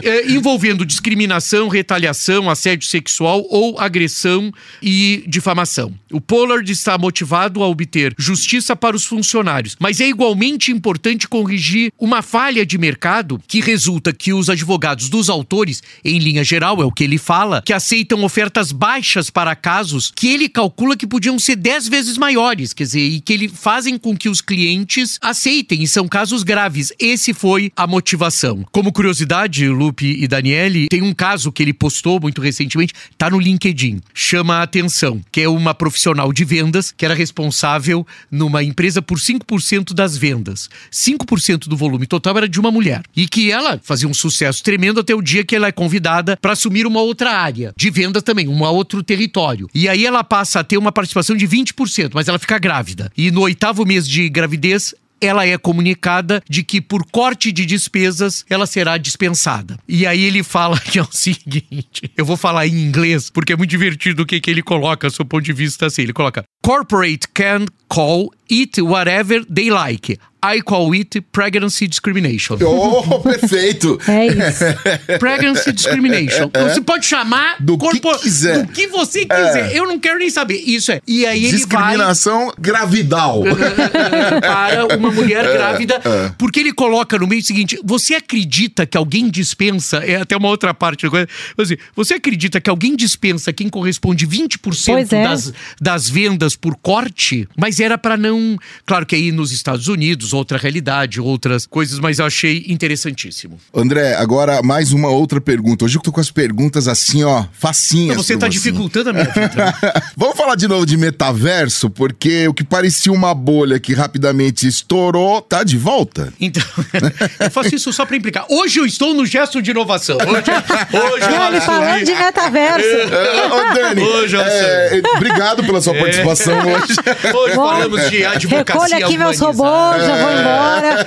É, 0.03 0.31
envolvendo 0.31 0.85
discriminação, 0.85 1.67
retaliação, 1.67 2.47
assédio 2.47 2.87
sexual 2.87 3.43
ou 3.49 3.79
agressão 3.79 4.18
corrupção 4.19 4.51
e 4.81 5.23
difamação. 5.27 5.93
O 6.11 6.19
Pollard 6.19 6.69
está 6.71 6.97
motivado 6.97 7.63
a 7.63 7.67
obter 7.67 8.13
justiça 8.17 8.75
para 8.75 8.95
os 8.95 9.05
funcionários, 9.05 9.75
mas 9.79 10.01
é 10.01 10.07
igualmente 10.07 10.71
importante 10.71 11.27
corrigir 11.27 11.91
uma 11.97 12.21
falha 12.21 12.65
de 12.65 12.77
mercado 12.77 13.41
que 13.47 13.61
resulta 13.61 14.11
que 14.11 14.33
os 14.33 14.49
advogados 14.49 15.09
dos 15.09 15.29
autores, 15.29 15.81
em 16.03 16.19
linha 16.19 16.43
geral, 16.43 16.81
é 16.81 16.85
o 16.85 16.91
que 16.91 17.03
ele 17.03 17.17
fala, 17.17 17.61
que 17.61 17.73
aceitam 17.73 18.23
ofertas 18.23 18.71
baixas 18.71 19.29
para 19.29 19.55
casos 19.55 20.11
que 20.13 20.27
ele 20.27 20.49
calcula 20.49 20.97
que 20.97 21.07
podiam 21.07 21.39
ser 21.39 21.55
10 21.55 21.87
vezes 21.87 22.17
maiores, 22.17 22.73
quer 22.73 22.83
dizer, 22.83 23.07
e 23.07 23.21
que 23.21 23.33
ele 23.33 23.47
fazem 23.47 23.97
com 23.97 24.17
que 24.17 24.29
os 24.29 24.41
clientes 24.41 25.17
aceitem, 25.21 25.83
e 25.83 25.87
são 25.87 26.07
casos 26.07 26.43
graves. 26.43 26.91
Esse 26.99 27.33
foi 27.33 27.71
a 27.75 27.87
motivação. 27.87 28.65
Como 28.71 28.91
curiosidade, 28.91 29.67
Lupe 29.67 30.17
e 30.19 30.27
Daniele, 30.27 30.87
tem 30.89 31.01
um 31.01 31.13
caso 31.13 31.51
que 31.51 31.63
ele 31.63 31.73
postou 31.73 32.19
muito 32.19 32.41
recentemente, 32.41 32.93
tá 33.17 33.29
no 33.29 33.39
LinkedIn 33.39 34.01
chama 34.13 34.57
a 34.57 34.63
atenção, 34.63 35.21
que 35.31 35.41
é 35.41 35.49
uma 35.49 35.73
profissional 35.73 36.31
de 36.31 36.43
vendas 36.43 36.91
que 36.91 37.05
era 37.05 37.13
responsável 37.13 38.05
numa 38.31 38.63
empresa 38.63 39.01
por 39.01 39.17
5% 39.17 39.93
das 39.93 40.17
vendas. 40.17 40.69
5% 40.91 41.67
do 41.67 41.77
volume 41.77 42.05
total 42.05 42.37
era 42.37 42.49
de 42.49 42.59
uma 42.59 42.71
mulher. 42.71 43.01
E 43.15 43.27
que 43.27 43.51
ela 43.51 43.79
fazia 43.83 44.07
um 44.07 44.13
sucesso 44.13 44.63
tremendo 44.63 44.99
até 44.99 45.13
o 45.13 45.21
dia 45.21 45.43
que 45.43 45.55
ela 45.55 45.67
é 45.67 45.71
convidada 45.71 46.37
para 46.37 46.53
assumir 46.53 46.85
uma 46.85 47.01
outra 47.01 47.31
área 47.31 47.73
de 47.75 47.89
venda 47.89 48.21
também, 48.21 48.47
um 48.47 48.63
outro 48.63 49.03
território. 49.03 49.69
E 49.73 49.87
aí 49.87 50.05
ela 50.05 50.23
passa 50.23 50.59
a 50.59 50.63
ter 50.63 50.77
uma 50.77 50.91
participação 50.91 51.35
de 51.35 51.47
20%, 51.47 52.11
mas 52.13 52.27
ela 52.27 52.39
fica 52.39 52.57
grávida. 52.57 53.11
E 53.17 53.31
no 53.31 53.41
oitavo 53.41 53.85
mês 53.85 54.07
de 54.07 54.29
gravidez, 54.29 54.93
ela 55.21 55.45
é 55.45 55.57
comunicada 55.57 56.41
de 56.49 56.63
que 56.63 56.81
por 56.81 57.05
corte 57.11 57.51
de 57.51 57.65
despesas 57.65 58.45
ela 58.49 58.65
será 58.65 58.97
dispensada. 58.97 59.77
E 59.87 60.05
aí 60.05 60.23
ele 60.23 60.43
fala 60.43 60.79
que 60.81 60.99
é 60.99 61.01
o 61.01 61.11
seguinte, 61.11 62.11
eu 62.17 62.25
vou 62.25 62.37
falar 62.37 62.67
em 62.67 62.81
inglês 62.81 63.29
porque 63.29 63.53
é 63.53 63.57
muito 63.57 63.69
divertido 63.69 64.23
o 64.23 64.25
que, 64.25 64.39
que 64.39 64.49
ele 64.49 64.61
coloca 64.61 65.09
seu 65.09 65.25
ponto 65.25 65.43
de 65.43 65.53
vista 65.53 65.85
assim. 65.85 66.03
Ele 66.03 66.13
coloca: 66.13 66.43
Corporate 66.63 67.27
can 67.33 67.65
call 67.87 68.31
it 68.51 68.81
whatever 68.81 69.45
they 69.45 69.69
like. 69.69 70.17
I 70.43 70.61
call 70.61 70.93
it 70.93 71.19
pregnancy 71.31 71.87
discrimination. 71.87 72.57
Oh, 72.63 73.19
perfeito! 73.21 73.99
É 74.07 74.27
isso. 74.27 74.63
Pregnancy 75.19 75.71
discrimination. 75.73 76.49
Você 76.53 76.81
pode 76.81 77.05
chamar 77.05 77.57
Do 77.59 77.77
que 77.77 77.99
quiser. 77.99 78.65
do 78.65 78.71
que 78.71 78.87
você 78.87 79.25
quiser. 79.25 79.75
Eu 79.75 79.85
não 79.87 79.99
quero 79.99 80.17
nem 80.19 80.29
saber. 80.29 80.55
Isso 80.55 80.91
é. 80.91 81.01
E 81.07 81.25
aí 81.25 81.39
ele 81.45 81.57
vai 81.57 81.59
Discriminação 81.59 82.53
gravidal. 82.57 83.43
para 84.41 84.97
uma 84.97 85.11
mulher 85.11 85.45
É, 85.45 85.53
grávida, 85.53 86.01
porque 86.37 86.59
ele 86.59 86.73
coloca 86.73 87.17
no 87.17 87.27
meio 87.27 87.41
o 87.41 87.45
seguinte: 87.45 87.79
você 87.83 88.15
acredita 88.15 88.85
que 88.85 88.97
alguém 88.97 89.29
dispensa? 89.29 89.97
É 89.97 90.15
até 90.17 90.35
uma 90.37 90.47
outra 90.47 90.73
parte 90.73 91.03
da 91.05 91.09
coisa. 91.09 91.27
Assim, 91.57 91.75
você 91.95 92.15
acredita 92.15 92.59
que 92.61 92.69
alguém 92.69 92.95
dispensa 92.95 93.51
quem 93.53 93.69
corresponde 93.69 94.25
20% 94.27 94.59
Pois 94.85 95.11
é. 95.13 95.23
das, 95.23 95.53
das 95.81 96.09
vendas 96.09 96.55
por 96.55 96.75
corte? 96.77 97.47
Mas 97.57 97.79
era 97.79 97.97
para 97.97 98.15
não. 98.17 98.57
Claro 98.85 99.05
que 99.05 99.15
aí 99.15 99.31
nos 99.31 99.51
Estados 99.51 99.87
Unidos, 99.87 100.28
outra 100.33 100.57
realidade, 100.57 101.19
outras 101.19 101.65
coisas, 101.65 101.99
mas 101.99 102.19
eu 102.19 102.25
achei 102.25 102.65
interessantíssimo. 102.67 103.59
André, 103.73 104.15
agora 104.15 104.61
mais 104.61 104.91
uma 104.91 105.09
outra 105.09 105.39
pergunta. 105.41 105.85
Hoje 105.85 105.97
eu 105.97 106.01
tô 106.01 106.11
com 106.11 106.19
as 106.19 106.31
perguntas 106.31 106.87
assim, 106.87 107.23
ó, 107.23 107.45
facinhas. 107.53 108.17
Você 108.17 108.37
tá 108.37 108.47
dificultando 108.47 109.09
a 109.09 109.13
minha 109.13 109.25
vida. 109.25 109.75
Vamos 110.15 110.37
falar 110.37 110.55
de 110.55 110.67
novo 110.67 110.85
de 110.85 110.97
metaverso, 110.97 111.89
porque 111.89 112.47
o 112.47 112.53
que 112.53 112.63
parecia 112.63 113.11
uma 113.11 113.33
bolha 113.33 113.79
que 113.79 113.93
rapidamente 113.93 114.67
estourou, 114.67 115.41
tá 115.41 115.63
de 115.63 115.77
volta. 115.77 116.33
Então, 116.39 116.63
eu 117.39 117.51
faço 117.51 117.75
isso 117.75 117.91
só 117.93 118.05
pra 118.05 118.15
implicar. 118.17 118.45
Hoje 118.49 118.79
eu 118.79 118.85
estou 118.85 119.13
no 119.13 119.25
gesto 119.25 119.61
de 119.61 119.71
inovação. 119.71 120.17
Hoje, 120.17 120.29
hoje 120.31 121.25
eu 121.25 121.31
Não, 121.31 121.47
ele 121.47 121.61
falando 121.61 122.03
de 122.05 122.13
metaverso. 122.15 122.89
É, 123.19 123.47
Ô, 123.47 123.73
Dani, 123.73 124.01
Hoje 124.01 124.35
eu 124.35 124.41
é, 124.41 125.01
obrigado 125.15 125.63
pela 125.63 125.81
sua 125.81 125.93
participação 125.93 126.57
hoje. 126.59 126.95
Hoje 127.33 127.55
Bom, 127.55 127.65
falamos 127.65 128.09
de 128.09 128.25
advocacia 128.25 128.57
Recolha 128.57 129.05
aqui 129.05 129.17
meus 129.17 129.39
humanizada. 129.39 129.51
robôs, 129.51 130.05
já 130.05 130.15
vou 130.19 130.31
embora. 130.31 131.05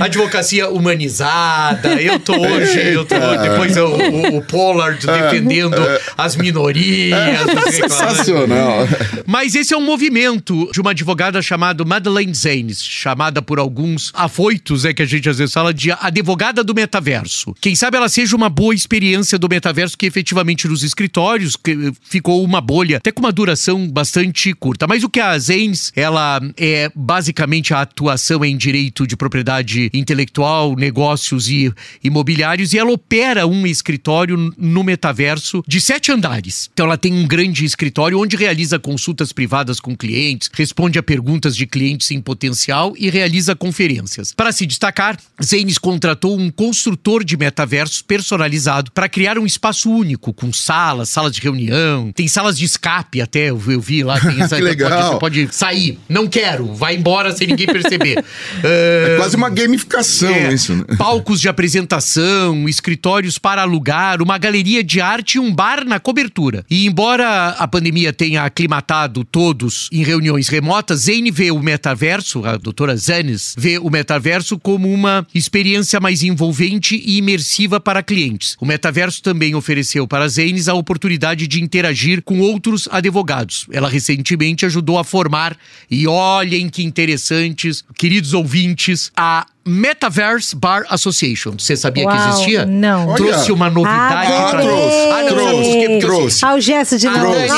Advocacia 0.04 0.68
humanizada. 0.68 2.00
Eu 2.00 2.18
tô 2.18 2.34
hoje, 2.34 2.80
eu 2.92 3.04
tô 3.04 3.14
depois 3.42 3.76
o, 3.76 3.86
o, 3.86 4.36
o 4.38 4.42
Pollard 4.42 5.04
defendendo 5.06 5.76
as 6.16 6.36
minorias. 6.36 7.40
reclamantes. 7.40 7.74
Sensacional. 7.74 8.88
Mas 9.26 9.54
esse 9.54 9.74
é 9.74 9.76
um 9.76 9.84
movimento 9.84 10.70
de 10.72 10.80
uma 10.80 10.90
advogada 10.90 11.40
chamada 11.42 11.84
Madeleine 11.84 12.34
Zanes, 12.34 12.82
chamada 12.82 13.42
por 13.42 13.58
alguns 13.58 14.10
afoitos, 14.14 14.84
é 14.84 14.92
que 14.92 15.02
a 15.02 15.06
gente 15.06 15.28
às 15.28 15.38
vezes 15.38 15.52
fala 15.52 15.72
de 15.72 15.90
advogada 15.92 16.62
do 16.62 16.74
metaverso. 16.74 17.54
Quem 17.60 17.74
sabe 17.74 17.96
ela 17.96 18.08
seja 18.08 18.36
uma 18.36 18.48
boa 18.48 18.74
experiência 18.74 19.38
do 19.38 19.48
metaverso 19.48 19.96
que 19.96 20.06
efetivamente 20.06 20.68
nos 20.68 20.82
escritórios 20.82 21.56
que 21.56 21.92
ficou 22.02 22.42
uma 22.44 22.60
bolha, 22.60 22.98
até 22.98 23.10
com 23.10 23.20
uma 23.20 23.32
duração 23.32 23.88
bastante 23.88 24.52
curta. 24.54 24.86
Mas 24.86 25.02
o 25.02 25.08
que 25.08 25.20
a 25.20 25.38
Zanes, 25.38 25.92
ela 25.96 26.40
é 26.56 26.90
basicamente 26.94 27.72
a 27.72 27.80
atuação 27.80 28.43
em 28.46 28.56
direito 28.56 29.06
de 29.06 29.16
propriedade 29.16 29.90
intelectual, 29.92 30.74
negócios 30.76 31.48
e 31.48 31.72
imobiliários 32.02 32.72
e 32.72 32.78
ela 32.78 32.92
opera 32.92 33.46
um 33.46 33.66
escritório 33.66 34.52
no 34.56 34.82
metaverso 34.84 35.62
de 35.66 35.80
sete 35.80 36.12
andares. 36.12 36.70
Então 36.72 36.86
ela 36.86 36.98
tem 36.98 37.12
um 37.12 37.26
grande 37.26 37.64
escritório 37.64 38.18
onde 38.18 38.36
realiza 38.36 38.78
consultas 38.78 39.32
privadas 39.32 39.80
com 39.80 39.96
clientes, 39.96 40.50
responde 40.52 40.98
a 40.98 41.02
perguntas 41.02 41.56
de 41.56 41.66
clientes 41.66 42.10
em 42.10 42.20
potencial 42.20 42.94
e 42.96 43.10
realiza 43.10 43.54
conferências. 43.54 44.32
Para 44.32 44.52
se 44.52 44.66
destacar, 44.66 45.18
Zanes 45.42 45.78
contratou 45.78 46.38
um 46.38 46.50
construtor 46.50 47.24
de 47.24 47.36
metaversos 47.36 48.02
personalizado 48.02 48.90
para 48.92 49.08
criar 49.08 49.38
um 49.38 49.46
espaço 49.46 49.90
único, 49.90 50.32
com 50.32 50.52
salas, 50.52 51.08
salas 51.08 51.32
de 51.32 51.40
reunião, 51.40 52.12
tem 52.12 52.28
salas 52.28 52.58
de 52.58 52.64
escape 52.64 53.20
até, 53.20 53.50
eu, 53.50 53.62
eu 53.66 53.80
vi 53.80 54.02
lá, 54.02 54.20
tem 54.20 54.40
essa, 54.42 54.56
Que 54.56 54.62
legal. 54.62 55.18
Pode, 55.18 55.40
você 55.40 55.44
pode 55.44 55.54
sair, 55.54 55.98
não 56.08 56.26
quero, 56.26 56.74
vai 56.74 56.96
embora 56.96 57.34
sem 57.34 57.46
ninguém 57.46 57.66
perceber. 57.66 58.24
É 58.62 59.14
Ah, 59.14 59.16
quase 59.18 59.36
uma 59.36 59.48
gamificação 59.50 60.28
é, 60.28 60.52
isso, 60.52 60.74
né? 60.74 60.84
Palcos 60.96 61.40
de 61.40 61.48
apresentação, 61.48 62.68
escritórios 62.68 63.38
para 63.38 63.62
alugar, 63.62 64.22
uma 64.22 64.38
galeria 64.38 64.82
de 64.82 65.00
arte 65.00 65.34
e 65.36 65.38
um 65.38 65.52
bar 65.52 65.84
na 65.84 66.00
cobertura. 66.00 66.64
E 66.70 66.86
embora 66.86 67.50
a 67.50 67.68
pandemia 67.68 68.12
tenha 68.12 68.44
aclimatado 68.44 69.24
todos 69.24 69.88
em 69.92 70.02
reuniões 70.02 70.48
remotas, 70.48 71.02
Zane 71.02 71.30
vê 71.30 71.50
o 71.50 71.60
metaverso, 71.60 72.44
a 72.44 72.56
doutora 72.56 72.96
Zanes, 72.96 73.54
vê 73.56 73.78
o 73.78 73.90
metaverso 73.90 74.58
como 74.58 74.92
uma 74.92 75.26
experiência 75.34 76.00
mais 76.00 76.22
envolvente 76.22 76.96
e 77.04 77.18
imersiva 77.18 77.80
para 77.80 78.02
clientes. 78.02 78.56
O 78.60 78.66
metaverso 78.66 79.22
também 79.22 79.54
ofereceu 79.54 80.06
para 80.06 80.28
Zanes 80.28 80.68
a 80.68 80.74
oportunidade 80.74 81.46
de 81.46 81.62
interagir 81.62 82.22
com 82.22 82.40
outros 82.40 82.88
advogados. 82.90 83.66
Ela 83.70 83.88
recentemente 83.88 84.66
ajudou 84.66 84.98
a 84.98 85.04
formar, 85.04 85.56
e 85.90 86.06
olhem 86.06 86.68
que 86.68 86.82
interessantes, 86.82 87.84
queridos 88.24 88.32
ouvintes, 88.32 89.12
a 89.16 89.46
Metaverse 89.66 90.54
Bar 90.54 90.84
Association. 90.90 91.52
Você 91.58 91.76
sabia 91.76 92.06
que 92.06 92.12
Uau, 92.14 92.28
existia? 92.28 92.66
não. 92.66 93.08
Olha. 93.08 93.16
Trouxe 93.16 93.52
uma 93.52 93.70
novidade 93.70 94.32
Ah, 94.32 94.48
pra 94.50 94.60
trouxe, 94.60 94.96
Ah, 95.10 95.22
não, 95.22 95.28
trouxe, 95.28 95.98
trouxe. 96.00 96.44
Ah, 96.44 96.54
o 96.54 96.60
gesto 96.60 96.98
de 96.98 97.06
A 97.06 97.10
novo. 97.12 97.32
Dani- 97.34 97.50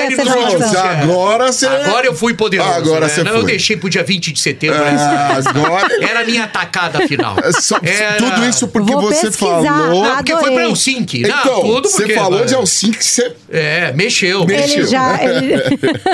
a 0.00 0.04
é 0.04 0.10
nos 0.10 0.16
muito 0.18 0.36
últimos- 0.38 0.70
boa. 0.70 0.90
Agora 0.90 1.52
você. 1.52 1.66
Agora 1.66 2.06
eu 2.06 2.14
fui 2.14 2.34
poderoso. 2.34 2.70
Agora 2.72 3.06
né? 3.06 3.08
você 3.08 3.22
Não, 3.22 3.32
foi. 3.32 3.40
Eu 3.40 3.44
deixei 3.46 3.76
pro 3.76 3.88
dia 3.88 4.02
20 4.02 4.32
de 4.32 4.40
setembro. 4.40 4.78
Ah, 4.84 5.38
agora. 5.44 5.88
Era 6.04 6.20
a 6.20 6.24
minha 6.24 6.46
tacada 6.46 7.06
final. 7.06 7.36
É 7.42 7.52
só- 7.52 7.78
Era- 7.82 8.16
Tudo 8.16 8.44
isso 8.46 8.66
porque 8.68 8.92
Vou 8.92 9.02
você 9.02 9.26
pesquisar. 9.26 9.62
falou. 9.64 10.04
Ah, 10.04 10.16
Porque 10.16 10.36
foi 10.36 10.50
pra 10.52 10.64
Helsinki. 10.64 11.20
Não, 11.22 11.38
Então, 11.40 11.60
tudo 11.62 11.88
você 11.88 11.96
porque- 11.98 12.14
falou 12.14 12.44
de 12.44 12.54
Helsinki 12.54 12.98
que 12.98 13.04
você. 13.04 13.32
É, 13.50 13.92
mexeu. 13.92 14.44
Mexeu. 14.44 14.78
Ele 14.82 14.86
já. 14.88 15.18
ele- 15.22 15.62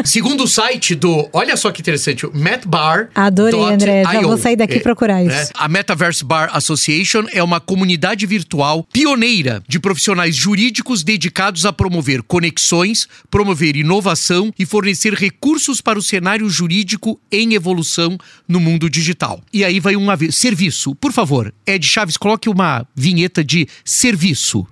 Segundo 0.04 0.44
o 0.44 0.48
site 0.48 0.94
do. 0.94 1.28
Olha 1.32 1.56
só 1.56 1.70
que 1.70 1.80
interessante, 1.80 2.26
o 2.26 2.30
MetBar. 2.34 3.08
Adorei, 3.14 3.60
André. 3.62 4.02
Já 4.04 4.20
vou 4.20 4.36
sair 4.36 4.56
daqui 4.56 4.80
procurar 4.80 5.22
isso. 5.22 5.29
A 5.54 5.68
Metaverse 5.68 6.24
Bar 6.24 6.50
Association 6.52 7.24
é 7.32 7.42
uma 7.42 7.60
comunidade 7.60 8.26
virtual 8.26 8.86
pioneira 8.92 9.62
de 9.68 9.78
profissionais 9.78 10.36
jurídicos 10.36 11.02
dedicados 11.02 11.64
a 11.64 11.72
promover 11.72 12.22
conexões, 12.22 13.08
promover 13.30 13.76
inovação 13.76 14.52
e 14.58 14.66
fornecer 14.66 15.14
recursos 15.14 15.80
para 15.80 15.98
o 15.98 16.02
cenário 16.02 16.48
jurídico 16.48 17.20
em 17.30 17.54
evolução 17.54 18.18
no 18.46 18.60
mundo 18.60 18.90
digital. 18.90 19.42
E 19.52 19.64
aí 19.64 19.80
vai 19.80 19.96
um. 19.96 20.10
Serviço. 20.30 20.94
Por 20.96 21.12
favor, 21.12 21.54
Ed 21.66 21.86
Chaves, 21.86 22.16
coloque 22.16 22.48
uma 22.48 22.86
vinheta 22.96 23.44
de 23.44 23.68
serviço. 23.84 24.66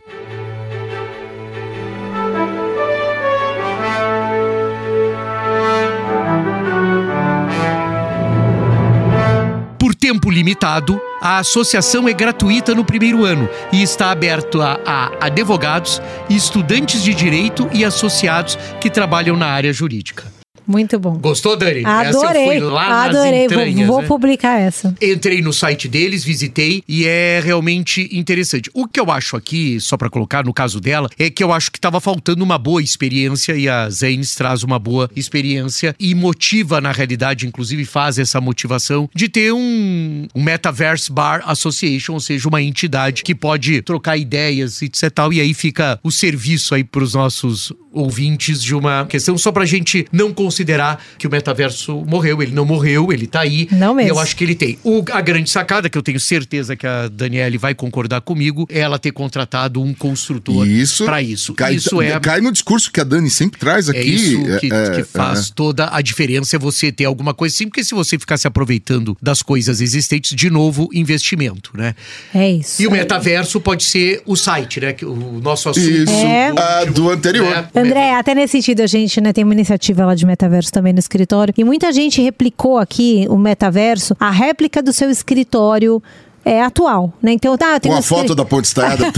Tempo 10.08 10.30
limitado, 10.30 10.98
a 11.20 11.36
associação 11.36 12.08
é 12.08 12.14
gratuita 12.14 12.74
no 12.74 12.82
primeiro 12.82 13.26
ano 13.26 13.46
e 13.70 13.82
está 13.82 14.10
aberta 14.10 14.58
a, 14.58 14.78
a 14.86 15.26
advogados, 15.26 16.00
estudantes 16.30 17.02
de 17.02 17.12
direito 17.12 17.68
e 17.74 17.84
associados 17.84 18.56
que 18.80 18.88
trabalham 18.88 19.36
na 19.36 19.48
área 19.48 19.70
jurídica. 19.70 20.37
Muito 20.68 20.98
bom. 20.98 21.16
Gostou, 21.16 21.56
Dani? 21.56 21.80
Essa 21.80 22.10
eu 22.10 22.22
Adorei. 22.22 22.44
fui 22.46 22.60
lá 22.60 23.04
Adorei. 23.04 23.30
nas 23.46 23.52
Vou, 23.52 23.62
entranhas, 23.62 23.86
vou 23.88 24.02
né? 24.02 24.06
publicar 24.06 24.60
essa. 24.60 24.94
Entrei 25.00 25.40
no 25.40 25.50
site 25.50 25.88
deles, 25.88 26.22
visitei 26.22 26.82
e 26.86 27.06
é 27.06 27.40
realmente 27.42 28.06
interessante. 28.12 28.70
O 28.74 28.86
que 28.86 29.00
eu 29.00 29.10
acho 29.10 29.34
aqui, 29.34 29.80
só 29.80 29.96
pra 29.96 30.10
colocar 30.10 30.44
no 30.44 30.52
caso 30.52 30.78
dela, 30.78 31.08
é 31.18 31.30
que 31.30 31.42
eu 31.42 31.54
acho 31.54 31.72
que 31.72 31.80
tava 31.80 32.00
faltando 32.00 32.44
uma 32.44 32.58
boa 32.58 32.82
experiência 32.82 33.56
e 33.56 33.66
a 33.66 33.88
Zanes 33.88 34.34
traz 34.34 34.62
uma 34.62 34.78
boa 34.78 35.10
experiência 35.16 35.96
e 35.98 36.14
motiva, 36.14 36.82
na 36.82 36.92
realidade, 36.92 37.46
inclusive 37.46 37.86
faz 37.86 38.18
essa 38.18 38.38
motivação 38.38 39.08
de 39.14 39.28
ter 39.28 39.52
um, 39.52 40.28
um 40.34 40.42
Metaverse 40.42 41.10
Bar 41.10 41.42
Association, 41.46 42.12
ou 42.12 42.20
seja, 42.20 42.46
uma 42.46 42.60
entidade 42.60 43.22
que 43.22 43.34
pode 43.34 43.80
trocar 43.80 44.18
ideias 44.18 44.82
e 44.82 44.86
etc. 44.86 45.10
Tal, 45.10 45.32
e 45.32 45.40
aí 45.40 45.54
fica 45.54 45.98
o 46.02 46.10
serviço 46.12 46.74
aí 46.74 46.84
pros 46.84 47.14
nossos 47.14 47.72
ouvintes 47.92 48.62
de 48.62 48.74
uma 48.74 49.06
questão 49.06 49.36
só 49.38 49.50
pra 49.50 49.64
gente 49.64 50.06
não 50.12 50.32
considerar 50.58 51.02
que 51.16 51.26
o 51.26 51.30
metaverso 51.30 52.04
morreu. 52.06 52.42
Ele 52.42 52.52
não 52.52 52.64
morreu, 52.64 53.12
ele 53.12 53.26
tá 53.26 53.40
aí. 53.40 53.68
Não 53.70 53.94
mesmo. 53.94 54.10
E 54.10 54.12
eu 54.12 54.18
acho 54.18 54.34
que 54.36 54.44
ele 54.44 54.54
tem. 54.54 54.78
O, 54.82 55.04
a 55.12 55.20
grande 55.20 55.48
sacada, 55.50 55.88
que 55.88 55.96
eu 55.96 56.02
tenho 56.02 56.18
certeza 56.18 56.76
que 56.76 56.86
a 56.86 57.08
Daniele 57.08 57.56
vai 57.58 57.74
concordar 57.74 58.20
comigo, 58.20 58.66
é 58.70 58.80
ela 58.80 58.98
ter 58.98 59.12
contratado 59.12 59.80
um 59.80 59.94
construtor 59.94 60.66
Isso. 60.66 61.04
para 61.04 61.22
isso. 61.22 61.54
Cai, 61.54 61.74
isso 61.74 62.00
é 62.02 62.18
cai 62.18 62.40
no 62.40 62.50
discurso 62.50 62.90
que 62.90 63.00
a 63.00 63.04
Dani 63.04 63.30
sempre 63.30 63.58
traz 63.58 63.88
aqui. 63.88 63.98
é 63.98 64.04
isso 64.04 64.58
que, 64.58 64.72
é, 64.72 64.90
que 64.96 65.04
faz 65.04 65.50
toda 65.50 65.88
a 65.92 66.00
diferença 66.00 66.56
é 66.56 66.58
você 66.58 66.90
ter 66.90 67.04
alguma 67.04 67.32
coisa 67.34 67.54
assim, 67.54 67.66
porque 67.66 67.84
se 67.84 67.94
você 67.94 68.18
ficar 68.18 68.36
se 68.36 68.46
aproveitando 68.46 69.16
das 69.22 69.42
coisas 69.42 69.80
existentes, 69.80 70.34
de 70.34 70.50
novo, 70.50 70.88
investimento, 70.92 71.70
né? 71.74 71.94
É 72.34 72.50
isso. 72.50 72.82
E 72.82 72.86
o 72.86 72.90
metaverso 72.90 73.60
pode 73.60 73.84
ser 73.84 74.22
o 74.26 74.36
site, 74.36 74.80
né? 74.80 74.92
Que 74.92 75.04
o 75.04 75.40
nosso 75.42 75.68
assunto. 75.68 75.88
Isso, 75.88 76.12
É. 76.12 76.52
ah, 76.56 76.84
do 76.84 77.10
anterior. 77.10 77.48
né? 77.48 77.68
André, 77.74 78.14
até 78.14 78.34
nesse 78.34 78.52
sentido, 78.52 78.82
a 78.82 78.86
gente 78.86 79.20
né, 79.20 79.32
tem 79.32 79.44
uma 79.44 79.54
iniciativa 79.54 80.04
lá 80.04 80.14
de 80.14 80.26
metaverso 80.26 80.47
também 80.70 80.92
no 80.92 80.98
escritório. 80.98 81.54
E 81.56 81.64
muita 81.64 81.92
gente 81.92 82.20
replicou 82.20 82.78
aqui 82.78 83.26
o 83.28 83.36
metaverso, 83.36 84.16
a 84.18 84.30
réplica 84.30 84.82
do 84.82 84.92
seu 84.92 85.10
escritório. 85.10 86.02
É 86.50 86.62
atual, 86.62 87.12
né? 87.22 87.32
Então, 87.32 87.58
tá, 87.58 87.78
tem 87.78 87.90
Com 87.90 87.96
um 87.96 88.00
a 88.00 88.02
foto 88.02 88.34
da 88.34 88.42
ponte 88.44 88.64
estaiada. 88.64 89.04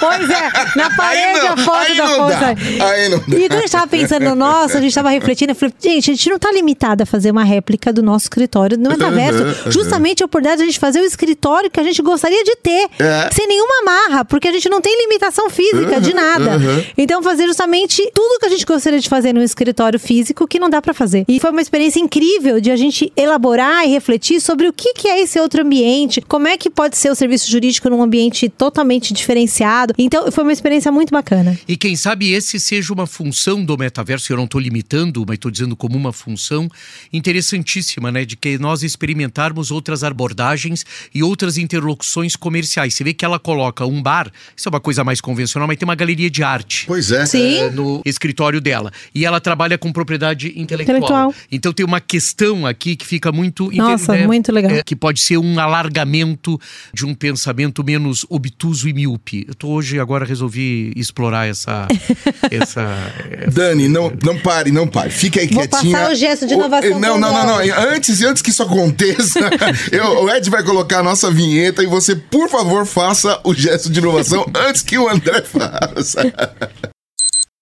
Pois 0.00 0.30
é, 0.30 0.50
na 0.76 0.90
parede 0.96 1.38
não, 1.40 1.52
a 1.52 1.56
foto 1.56 1.94
da 1.94 2.06
ponte. 2.16 2.82
aí 2.82 3.08
não 3.08 3.18
dá. 3.18 3.36
E 3.36 3.48
quando 3.48 3.52
a 3.52 3.60
gente 3.60 3.70
tava 3.70 3.86
pensando, 3.86 4.34
nossa, 4.34 4.78
a 4.78 4.80
gente 4.80 4.94
tava 4.94 5.10
refletindo, 5.10 5.52
eu 5.52 5.56
falei, 5.56 5.74
gente, 5.80 6.10
a 6.10 6.14
gente 6.14 6.30
não 6.30 6.38
tá 6.38 6.50
limitado 6.52 7.02
a 7.02 7.06
fazer 7.06 7.30
uma 7.30 7.44
réplica 7.44 7.92
do 7.92 8.02
nosso 8.02 8.24
escritório 8.24 8.78
no 8.78 8.90
metaverso. 8.90 9.42
Uhum, 9.42 9.48
uhum. 9.66 9.72
Justamente 9.72 10.22
a 10.22 10.26
oportunidade 10.26 10.58
de 10.58 10.62
a 10.64 10.66
gente 10.66 10.78
fazer 10.78 11.00
o 11.00 11.04
escritório 11.04 11.70
que 11.70 11.78
a 11.78 11.82
gente 11.82 12.00
gostaria 12.02 12.42
de 12.42 12.56
ter, 12.56 12.88
É. 12.98 13.28
sem 13.32 13.46
nenhuma 13.46 13.82
amarra, 13.82 14.24
porque 14.24 14.48
a 14.48 14.52
gente 14.52 14.68
não 14.68 14.80
tem 14.80 14.96
limitação 14.98 15.50
física 15.50 16.00
de 16.00 16.14
nada. 16.14 16.56
uhum. 16.56 16.84
Então, 16.96 17.22
fazer 17.22 17.46
justamente 17.46 18.10
tudo 18.14 18.38
que 18.40 18.46
a 18.46 18.50
gente 18.50 18.64
gostaria 18.64 18.98
de 18.98 19.08
fazer 19.08 19.32
no 19.32 19.42
escritório 19.42 19.98
físico 19.98 20.46
que 20.46 20.58
não 20.58 20.70
dá 20.70 20.80
pra 20.80 20.94
fazer. 20.94 21.24
E 21.28 21.38
foi 21.38 21.50
uma 21.50 21.60
experiência 21.60 22.00
incrível 22.00 22.60
de 22.60 22.70
a 22.70 22.76
gente 22.76 23.12
elaborar 23.16 23.84
e 23.86 23.90
refletir 23.90 24.40
sobre 24.40 24.66
o 24.68 24.72
que, 24.72 24.94
que 24.94 25.08
é 25.08 25.20
esse 25.20 25.38
outro 25.38 25.62
ambiente, 25.62 26.13
como 26.20 26.46
é 26.46 26.56
que 26.56 26.70
pode 26.70 26.96
ser 26.96 27.10
o 27.10 27.14
serviço 27.14 27.50
jurídico 27.50 27.88
num 27.88 28.02
ambiente 28.02 28.48
totalmente 28.48 29.12
diferenciado. 29.12 29.94
Então, 29.98 30.30
foi 30.30 30.44
uma 30.44 30.52
experiência 30.52 30.90
muito 30.92 31.10
bacana. 31.10 31.58
E 31.66 31.76
quem 31.76 31.96
sabe 31.96 32.32
esse 32.32 32.60
seja 32.60 32.92
uma 32.92 33.06
função 33.06 33.64
do 33.64 33.76
metaverso, 33.78 34.32
eu 34.32 34.36
não 34.36 34.44
estou 34.44 34.60
limitando, 34.60 35.24
mas 35.26 35.34
estou 35.34 35.50
dizendo 35.50 35.76
como 35.76 35.96
uma 35.96 36.12
função 36.12 36.68
interessantíssima, 37.12 38.10
né? 38.12 38.24
De 38.24 38.36
que 38.36 38.58
nós 38.58 38.82
experimentarmos 38.82 39.70
outras 39.70 40.04
abordagens 40.04 40.84
e 41.14 41.22
outras 41.22 41.56
interlocuções 41.56 42.36
comerciais. 42.36 42.94
Você 42.94 43.04
vê 43.04 43.14
que 43.14 43.24
ela 43.24 43.38
coloca 43.38 43.86
um 43.86 44.02
bar, 44.02 44.30
isso 44.56 44.68
é 44.68 44.70
uma 44.70 44.80
coisa 44.80 45.02
mais 45.02 45.20
convencional, 45.20 45.66
mas 45.66 45.76
tem 45.76 45.86
uma 45.86 45.94
galeria 45.94 46.30
de 46.30 46.42
arte. 46.42 46.84
Pois 46.86 47.10
é. 47.10 47.26
Sim. 47.26 47.58
é, 47.58 47.70
no 47.70 48.02
escritório 48.04 48.60
dela. 48.60 48.92
E 49.14 49.24
ela 49.24 49.40
trabalha 49.40 49.78
com 49.78 49.92
propriedade 49.92 50.52
intelectual. 50.56 50.98
Intelectual. 50.98 51.34
Então 51.50 51.72
tem 51.72 51.84
uma 51.84 52.00
questão 52.00 52.66
aqui 52.66 52.96
que 52.96 53.06
fica 53.06 53.32
muito. 53.32 53.70
Nossa, 53.72 54.12
né, 54.12 54.26
muito 54.26 54.52
legal. 54.52 54.70
é, 54.70 54.82
que 54.82 54.94
pode 54.94 55.20
ser 55.20 55.38
um 55.38 55.58
alargamento 55.58 55.93
de 56.92 57.06
um 57.06 57.14
pensamento 57.14 57.84
menos 57.84 58.26
obtuso 58.28 58.88
e 58.88 58.92
míope. 58.92 59.44
Eu 59.48 59.54
tô 59.54 59.68
hoje, 59.68 59.98
agora 60.00 60.24
resolvi 60.24 60.92
explorar 60.96 61.46
essa. 61.48 61.86
essa 62.50 62.86
Dani, 63.52 63.88
não, 63.88 64.12
não 64.22 64.38
pare, 64.38 64.70
não 64.70 64.86
pare. 64.86 65.10
Fica 65.10 65.40
aí 65.40 65.46
Vou 65.48 65.66
quietinha. 65.66 65.96
passar 65.98 66.12
o 66.12 66.14
gesto 66.14 66.46
de 66.46 66.54
O- 66.54 66.58
inovação 66.58 66.98
Não, 66.98 67.18
não, 67.18 67.32
não, 67.32 67.46
não. 67.46 67.64
global. 67.66 67.88
Antes, 67.94 68.22
antes 68.22 68.42
que 68.42 68.50
isso 68.50 68.62
aconteça, 68.62 69.38
eu- 69.92 70.24
o 70.24 70.30
Ed 70.30 70.48
vai 70.50 70.62
colocar 70.62 71.00
a 71.00 71.02
nossa 71.02 71.30
vinheta 71.30 71.82
e 71.82 71.86
você, 71.86 72.14
por 72.16 72.48
favor, 72.48 72.84
faça 72.86 73.40
o 73.44 73.54
gesto 73.54 73.90
de 73.90 73.98
inovação 74.00 74.44
antes 74.54 74.82
que 74.82 74.98
o 74.98 75.08
André 75.08 75.42
faça. 75.42 76.22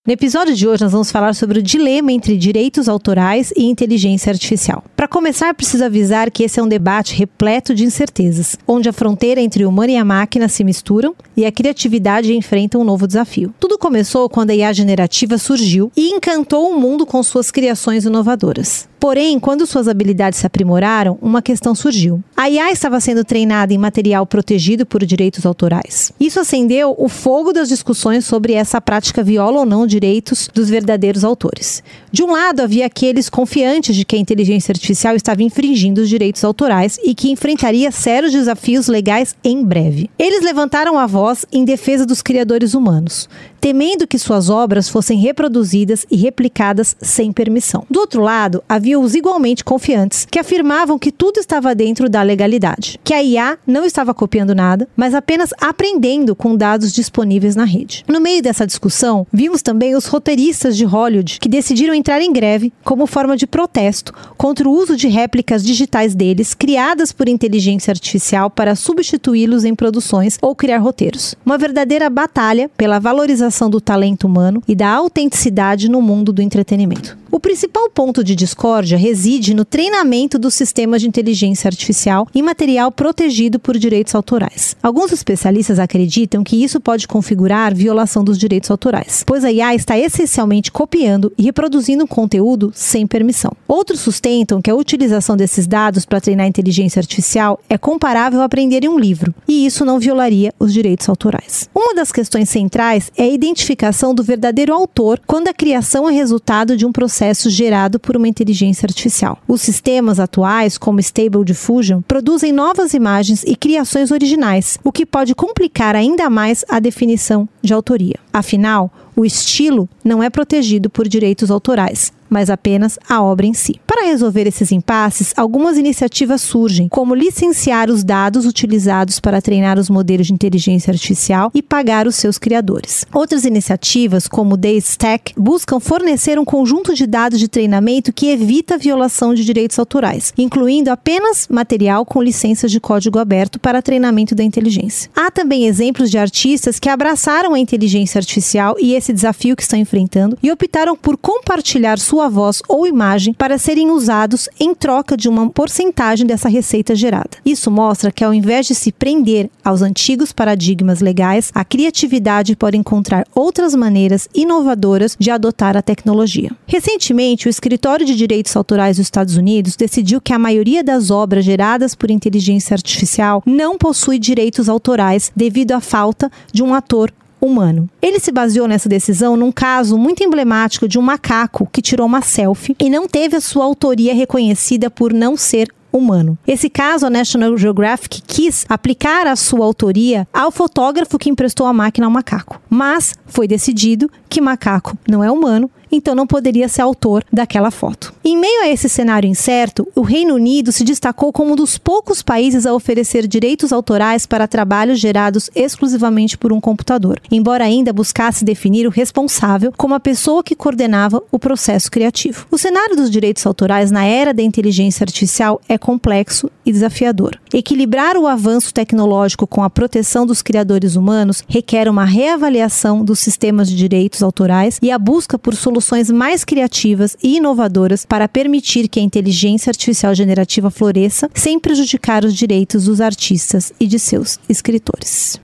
No 0.05 0.13
episódio 0.13 0.53
de 0.57 0.67
hoje, 0.67 0.83
nós 0.83 0.91
vamos 0.91 1.13
falar 1.13 1.33
sobre 1.33 1.61
o 1.61 1.63
dilema 1.63 2.11
entre 2.11 2.37
direitos 2.37 2.89
autorais 2.89 3.53
e 3.57 3.67
inteligência 3.67 4.33
artificial. 4.33 4.83
Para 4.97 5.07
começar, 5.07 5.55
preciso 5.55 5.85
avisar 5.85 6.29
que 6.29 6.43
esse 6.43 6.59
é 6.59 6.63
um 6.63 6.67
debate 6.67 7.15
repleto 7.15 7.73
de 7.73 7.85
incertezas, 7.85 8.57
onde 8.67 8.89
a 8.89 8.93
fronteira 8.93 9.41
entre 9.41 9.65
o 9.65 9.69
humano 9.69 9.93
e 9.93 9.97
a 9.97 10.05
máquina 10.05 10.49
se 10.49 10.65
misturam 10.65 11.15
e 11.37 11.47
a 11.47 11.53
criatividade 11.53 12.35
enfrenta 12.35 12.79
um 12.79 12.83
novo 12.85 13.07
desafio. 13.07 13.55
Tudo 13.61 13.79
começou 13.79 14.29
quando 14.29 14.51
a 14.51 14.55
IA 14.57 14.73
generativa 14.73 15.39
surgiu 15.39 15.93
e 15.97 16.09
encantou 16.09 16.69
o 16.69 16.81
mundo 16.81 17.07
com 17.07 17.23
suas 17.23 17.53
criações 17.53 18.05
inovadoras. 18.05 18.89
Porém, 19.03 19.41
quando 19.41 19.67
suas 19.67 19.89
habilidades 19.89 20.39
se 20.39 20.47
aprimoraram, 20.47 21.19
uma 21.21 21.43
questão 21.43 21.75
surgiu. 21.75 22.23
A 22.37 22.49
IA 22.49 22.71
estava 22.71 23.01
sendo 23.01 23.25
treinada 23.25 23.75
em 23.75 23.79
material 23.79 24.25
protegido 24.25 24.87
por 24.87 25.05
direitos 25.05 25.45
autorais. 25.45 26.13
Isso 26.21 26.39
acendeu 26.39 26.95
o 26.97 27.09
fogo 27.09 27.53
das 27.53 27.69
discussões 27.69 28.25
sobre 28.25 28.53
essa 28.53 28.81
prática 28.81 29.21
viola 29.25 29.59
ou 29.59 29.67
não 29.67 29.89
direitos 29.93 30.49
dos 30.53 30.69
verdadeiros 30.69 31.23
autores. 31.23 31.83
De 32.11 32.23
um 32.23 32.33
lado, 32.33 32.61
havia 32.61 32.87
aqueles 32.87 33.29
confiantes 33.29 33.95
de 33.95 34.05
que 34.05 34.17
a 34.17 34.19
inteligência 34.19 34.73
artificial 34.73 35.15
estava 35.15 35.43
infringindo 35.43 36.01
os 36.01 36.09
direitos 36.09 36.43
autorais 36.43 36.99
e 37.05 37.15
que 37.15 37.31
enfrentaria 37.31 37.93
sérios 37.93 38.33
desafios 38.33 38.89
legais 38.89 39.37
em 39.45 39.63
breve. 39.63 40.11
Eles 40.19 40.43
levantaram 40.43 40.99
a 40.99 41.07
voz 41.07 41.45
em 41.53 41.65
defesa 41.65 42.07
dos 42.07 42.23
criadores 42.23 42.75
humanos, 42.75 43.29
temendo 43.63 44.09
que 44.09 44.19
suas 44.19 44.51
obras 44.51 44.89
fossem 44.89 45.21
reproduzidas 45.21 46.05
e 46.11 46.17
replicadas 46.17 46.97
sem 47.01 47.31
permissão. 47.31 47.87
Do 47.89 48.01
outro 48.01 48.21
lado, 48.21 48.61
havia 48.69 48.99
os 48.99 49.15
igualmente 49.15 49.63
confiantes, 49.63 50.27
que 50.29 50.41
afirmavam 50.41 50.99
que 50.99 51.13
tudo 51.13 51.39
estava 51.39 51.73
dentro 51.73 52.09
da 52.11 52.23
legalidade, 52.23 52.99
que 53.05 53.15
a 53.15 53.23
IA 53.23 53.57
não 53.65 53.85
estava 53.85 54.13
copiando 54.13 54.53
nada, 54.53 54.89
mas 54.97 55.15
apenas 55.15 55.51
aprendendo 55.61 56.35
com 56.35 56.57
dados 56.57 56.93
disponíveis 56.93 57.55
na 57.55 57.63
rede. 57.63 58.05
No 58.09 58.21
meio 58.21 58.43
dessa 58.43 58.67
discussão, 58.67 59.29
vimos 59.33 59.63
também 59.63 59.95
os 59.95 60.07
roteiristas 60.07 60.77
de 60.77 60.85
Hollywood 60.85 61.39
que 61.41 61.49
decidiram 61.49 61.95
entrar 61.95 62.21
em 62.21 62.33
greve 62.33 62.73
como 62.83 63.07
forma 63.07 63.37
de 63.37 63.47
protesto 63.47 64.13
contra 64.37 64.69
o 64.69 64.73
uso 64.73 64.97
de 64.97 65.07
réplicas 65.07 65.63
digitais 65.63 66.17
deles 66.17 66.53
criadas 66.53 67.13
por 67.13 67.29
inteligência 67.29 67.93
artificial 67.93 68.51
para 68.51 68.75
substituí-los 68.75 69.65
em 69.65 69.73
produções 69.73 70.37
ou 70.43 70.53
criar 70.53 70.79
roteiros. 70.79 71.37
Uma 71.47 71.57
verdadeira 71.57 72.11
batalha 72.11 72.69
pela 72.77 72.99
valorização 72.99 73.52
do 73.71 73.81
talento 73.81 74.27
humano 74.27 74.63
e 74.67 74.75
da 74.75 74.89
autenticidade 74.89 75.89
no 75.89 76.01
mundo 76.01 76.33
do 76.33 76.43
entretenimento. 76.43 77.17
O 77.31 77.41
principal 77.41 77.89
ponto 77.89 78.23
de 78.23 78.35
discórdia 78.35 78.99
reside 78.99 79.55
no 79.55 79.65
treinamento 79.65 80.39
dos 80.39 80.53
sistemas 80.53 81.01
de 81.01 81.09
inteligência 81.09 81.67
artificial 81.67 82.29
em 82.35 82.43
material 82.43 82.93
protegido 82.93 83.59
por 83.59 83.79
direitos 83.79 84.15
autorais. 84.15 84.77
Alguns 84.83 85.13
especialistas 85.13 85.79
acreditam 85.79 86.45
que 86.45 86.63
isso 86.63 86.79
pode 86.79 87.09
configurar 87.09 87.75
violação 87.75 88.23
dos 88.23 88.37
direitos 88.37 88.71
autorais, 88.71 89.25
pois 89.27 89.47
a 89.47 89.51
IA 89.51 89.75
está 89.75 89.99
essencialmente 89.99 90.71
copiando 90.71 91.33
e 91.39 91.43
reproduzindo 91.45 92.07
conteúdo 92.07 92.71
sem 92.75 93.07
permissão. 93.07 93.53
Outros 93.67 94.01
sustentam 94.01 94.61
que 94.61 94.71
a 94.71 94.75
utilização 94.75 95.35
desses 95.35 95.67
dados 95.67 96.05
para 96.05 96.21
treinar 96.21 96.47
inteligência 96.47 97.01
artificial 97.01 97.59
é 97.67 97.79
comparável 97.79 98.43
a 98.43 98.45
aprender 98.45 98.85
em 98.85 98.89
um 98.89 98.99
livro, 98.99 99.35
e 99.49 99.65
isso 99.65 99.87
não 99.87 99.99
violaria 99.99 100.53
os 100.61 100.71
direitos 100.71 101.09
autorais. 101.09 101.71
Uma 101.75 101.95
das 101.95 102.13
questões 102.13 102.51
centrais 102.51 103.11
é 103.17 103.27
identificação 103.43 104.15
do 104.15 104.23
verdadeiro 104.23 104.73
autor 104.73 105.21
quando 105.27 105.49
a 105.49 105.53
criação 105.53 106.09
é 106.09 106.13
resultado 106.13 106.77
de 106.77 106.87
um 106.87 106.93
processo 106.93 107.51
gerado 107.51 107.99
por 107.99 108.17
uma 108.17 108.29
inteligência 108.29 108.87
artificial. 108.87 109.39
Os 109.49 109.61
sistemas 109.61 110.21
atuais, 110.21 110.79
como 110.79 111.01
Stable 111.01 111.45
Diffusion, 111.45 112.01
produzem 112.03 112.53
novas 112.53 112.95
imagens 112.95 113.43
e 113.45 113.57
criações 113.57 114.11
originais, 114.11 114.79
o 114.85 114.93
que 114.93 115.05
pode 115.05 115.35
complicar 115.35 115.97
ainda 115.97 116.31
mais 116.31 116.65
a 116.69 116.79
definição 116.79 117.49
de 117.61 117.75
autoria. 117.75 118.17
Afinal, 118.33 118.91
o 119.15 119.25
estilo 119.25 119.89
não 120.05 120.23
é 120.23 120.31
protegido 120.31 120.89
por 120.89 121.07
direitos 121.07 121.51
autorais, 121.51 122.13
mas 122.33 122.49
apenas 122.49 122.99
a 123.09 123.23
obra 123.23 123.47
em 123.47 123.53
si. 123.53 123.79
Para 123.87 124.07
resolver 124.07 124.47
esses 124.47 124.73
impasses, 124.73 125.35
algumas 125.37 125.77
iniciativas 125.77 126.41
surgem, 126.41 126.89
como 126.89 127.15
licenciar 127.15 127.91
os 127.91 128.03
dados 128.03 128.47
utilizados 128.47 129.21
para 129.21 129.43
treinar 129.43 129.79
os 129.79 129.91
modelos 129.91 130.27
de 130.27 130.33
inteligência 130.33 130.91
artificial 130.91 131.51
e 131.55 131.63
pagar 131.63 132.07
os 132.07 132.17
seus 132.17 132.39
criadores. 132.39 133.05
Outras 133.13 133.45
iniciativas, 133.45 134.27
como 134.27 134.55
o 134.55 134.57
Daystack, 134.57 135.35
buscam 135.37 135.79
fornecer 135.79 136.39
um 136.39 136.45
conjunto 136.45 136.95
de 136.95 137.07
dados 137.07 137.39
de 137.39 137.49
treinamento 137.49 138.13
que 138.13 138.31
evita 138.31 138.75
a 138.75 138.79
violação 138.79 139.35
de 139.35 139.45
direitos 139.45 139.79
autorais, 139.79 140.33
incluindo 140.39 140.91
apenas 140.91 141.47
material 141.49 142.07
com 142.07 142.23
licenças 142.23 142.71
de 142.71 142.81
código 142.81 143.19
aberto 143.19 143.61
para 143.61 143.83
treinamento 143.83 144.35
da 144.35 144.43
inteligência. 144.43 145.11
Há 145.15 145.31
também 145.31 145.67
exemplos 145.67 146.11
de 146.11 146.17
artistas 146.17 146.79
que 146.79 146.89
abraçaram 146.89 147.55
a 147.55 147.59
inteligência 147.59 148.19
artificial 148.19 148.77
e 148.79 148.95
esse 148.95 149.13
desafio 149.13 149.55
que 149.55 149.63
estão 149.63 149.79
enfrentando 149.79 150.39
e 150.43 150.51
optaram 150.51 150.97
por 150.97 151.17
compartilhar 151.17 151.99
sua 151.99 152.22
voz 152.29 152.63
ou 152.69 152.87
imagem 152.87 153.33
para 153.35 153.59
serem 153.59 153.91
usados 153.91 154.49
em 154.59 154.75
troca 154.75 155.17
de 155.17 155.29
uma 155.29 155.49
porcentagem 155.51 156.27
dessa 156.27 156.49
receita 156.49 156.95
gerada. 156.95 157.39
Isso 157.45 157.71
mostra 157.71 158.11
que 158.11 158.25
ao 158.25 158.35
invés 158.35 158.67
de 158.67 158.75
se 158.75 158.93
prender 158.93 159.51
aos 159.65 159.83
antigos 159.83 160.33
paradigmas 160.33 161.01
legais, 161.01 161.51
a 161.55 161.65
criatividade 161.65 162.57
pode 162.57 162.77
encontrar 162.77 163.27
outras 163.35 163.75
maneiras 163.75 164.29
inovadoras 164.35 165.17
de 165.19 165.31
adotar 165.31 165.77
a 165.77 165.83
tecnologia. 165.83 166.51
Recentemente, 166.67 167.47
o 167.47 167.51
Escritório 167.51 168.07
de 168.07 168.15
Direitos 168.15 168.57
Autorais 168.57 168.97
dos 168.97 169.07
Estados 169.07 169.37
Unidos 169.37 169.77
decidiu 169.77 170.21
que 170.21 170.33
a 170.33 170.39
maioria 170.39 170.83
das 170.83 171.11
obras 171.11 171.45
geradas 171.45 171.95
por 171.95 172.11
inteligência 172.11 172.75
artificial 172.75 173.43
não 173.47 173.77
possui 173.77 174.19
direitos 174.19 174.69
autorais 174.69 175.33
devido 175.35 175.73
à 175.73 175.81
falta 175.81 176.31
de 176.53 176.63
um 176.63 176.75
ator 176.75 177.13
humano. 177.43 177.91
Ele 178.01 178.21
se 178.21 178.31
baseou 178.31 178.69
nessa 178.69 178.89
decisão 178.89 179.37
num 179.37 179.51
caso 179.51 179.99
muito 179.99 180.23
emblemático 180.23 180.87
de 180.87 180.99
um 180.99 181.03
macaco 181.03 181.69
que 181.73 181.83
tirou 181.83 182.07
uma 182.07 182.23
selfie 182.23 182.77
e 182.79 182.89
não 182.89 183.09
teve 183.09 183.37
a 183.37 183.41
sua 183.41 183.65
autoria 183.65 184.15
reconhecida 184.15 184.89
por 184.89 185.13
não 185.13 185.37
ser 185.37 185.69
humano. 185.93 186.39
Esse 186.47 186.71
caso, 186.71 187.05
a 187.05 187.11
National 187.11 187.57
Geographic 187.57 188.23
quis 188.23 188.65
aplicar 188.69 189.27
a 189.27 189.37
sua 189.37 189.67
autoria 189.67 190.27
ao 190.33 190.51
fotógrafo 190.51 191.19
que 191.19 191.29
emprestou 191.29 191.67
a 191.67 191.73
máquina 191.73 192.07
ao 192.07 192.13
macaco. 192.13 192.62
Mas 192.73 193.15
foi 193.27 193.47
decidido 193.47 194.11
que 194.31 194.41
macaco 194.41 194.97
não 195.07 195.23
é 195.23 195.31
humano 195.31 195.71
então 195.93 196.15
não 196.15 196.27
poderia 196.27 196.69
ser 196.69 196.81
autor 196.81 197.23
daquela 197.31 197.71
foto. 197.71 198.15
Em 198.25 198.37
meio 198.37 198.63
a 198.63 198.69
esse 198.69 198.89
cenário 198.89 199.29
incerto, 199.29 199.87
o 199.95 200.01
Reino 200.01 200.35
Unido 200.35 200.73
se 200.73 200.83
destacou 200.83 201.31
como 201.33 201.53
um 201.53 201.57
dos 201.57 201.77
poucos 201.77 202.23
países 202.23 202.65
a 202.65 202.73
oferecer 202.73 203.27
direitos 203.27 203.73
autorais 203.73 204.25
para 204.25 204.49
trabalhos 204.49 204.99
gerados 204.99 205.51
exclusivamente 205.55 206.39
por 206.39 206.53
um 206.53 206.61
computador, 206.61 207.21
embora 207.31 207.65
ainda 207.65 207.93
buscasse 207.93 208.45
definir 208.45 208.87
o 208.87 208.91
responsável 208.91 209.73
como 209.77 209.95
a 209.95 210.01
pessoa 210.01 210.43
que 210.43 210.57
coordenava 210.57 211.23
o 211.31 211.39
processo 211.39 211.91
criativo. 211.91 212.47
O 212.51 212.57
cenário 212.57 212.97
dos 212.97 213.11
direitos 213.11 213.45
autorais 213.45 213.91
na 213.91 214.07
era 214.07 214.33
da 214.33 214.43
inteligência 214.43 215.05
artificial 215.05 215.61
é 215.69 215.77
complexo 215.77 216.51
e 216.65 216.73
desafiador. 216.73 217.39
Equilibrar 217.53 218.17
o 218.17 218.27
avanço 218.27 218.73
tecnológico 218.73 219.47
com 219.47 219.63
a 219.63 219.69
proteção 219.69 220.25
dos 220.25 220.41
criadores 220.41 220.97
humanos 220.97 221.45
requer 221.47 221.89
uma 221.89 222.05
reavaliação 222.05 222.62
dos 223.05 223.19
sistemas 223.19 223.69
de 223.69 223.77
direitos 223.77 224.23
autorais 224.23 224.79
e 224.83 224.91
a 224.91 224.99
busca 224.99 225.39
por 225.39 225.55
soluções 225.55 226.11
mais 226.11 226.45
criativas 226.45 227.17
e 227.23 227.37
inovadoras 227.37 228.05
para 228.05 228.29
permitir 228.29 228.89
que 228.89 229.01
a 229.01 229.03
inteligência 229.03 229.71
artificial 229.71 230.15
generativa 230.15 230.71
floresça 230.71 231.31
sem 231.35 231.59
prejudicar 231.59 232.25
os 232.25 232.35
direitos 232.35 232.85
dos 232.85 233.01
artistas 233.01 233.73
e 233.79 233.87
de 233.87 233.99
seus 233.99 234.39
escritores. 234.49 235.39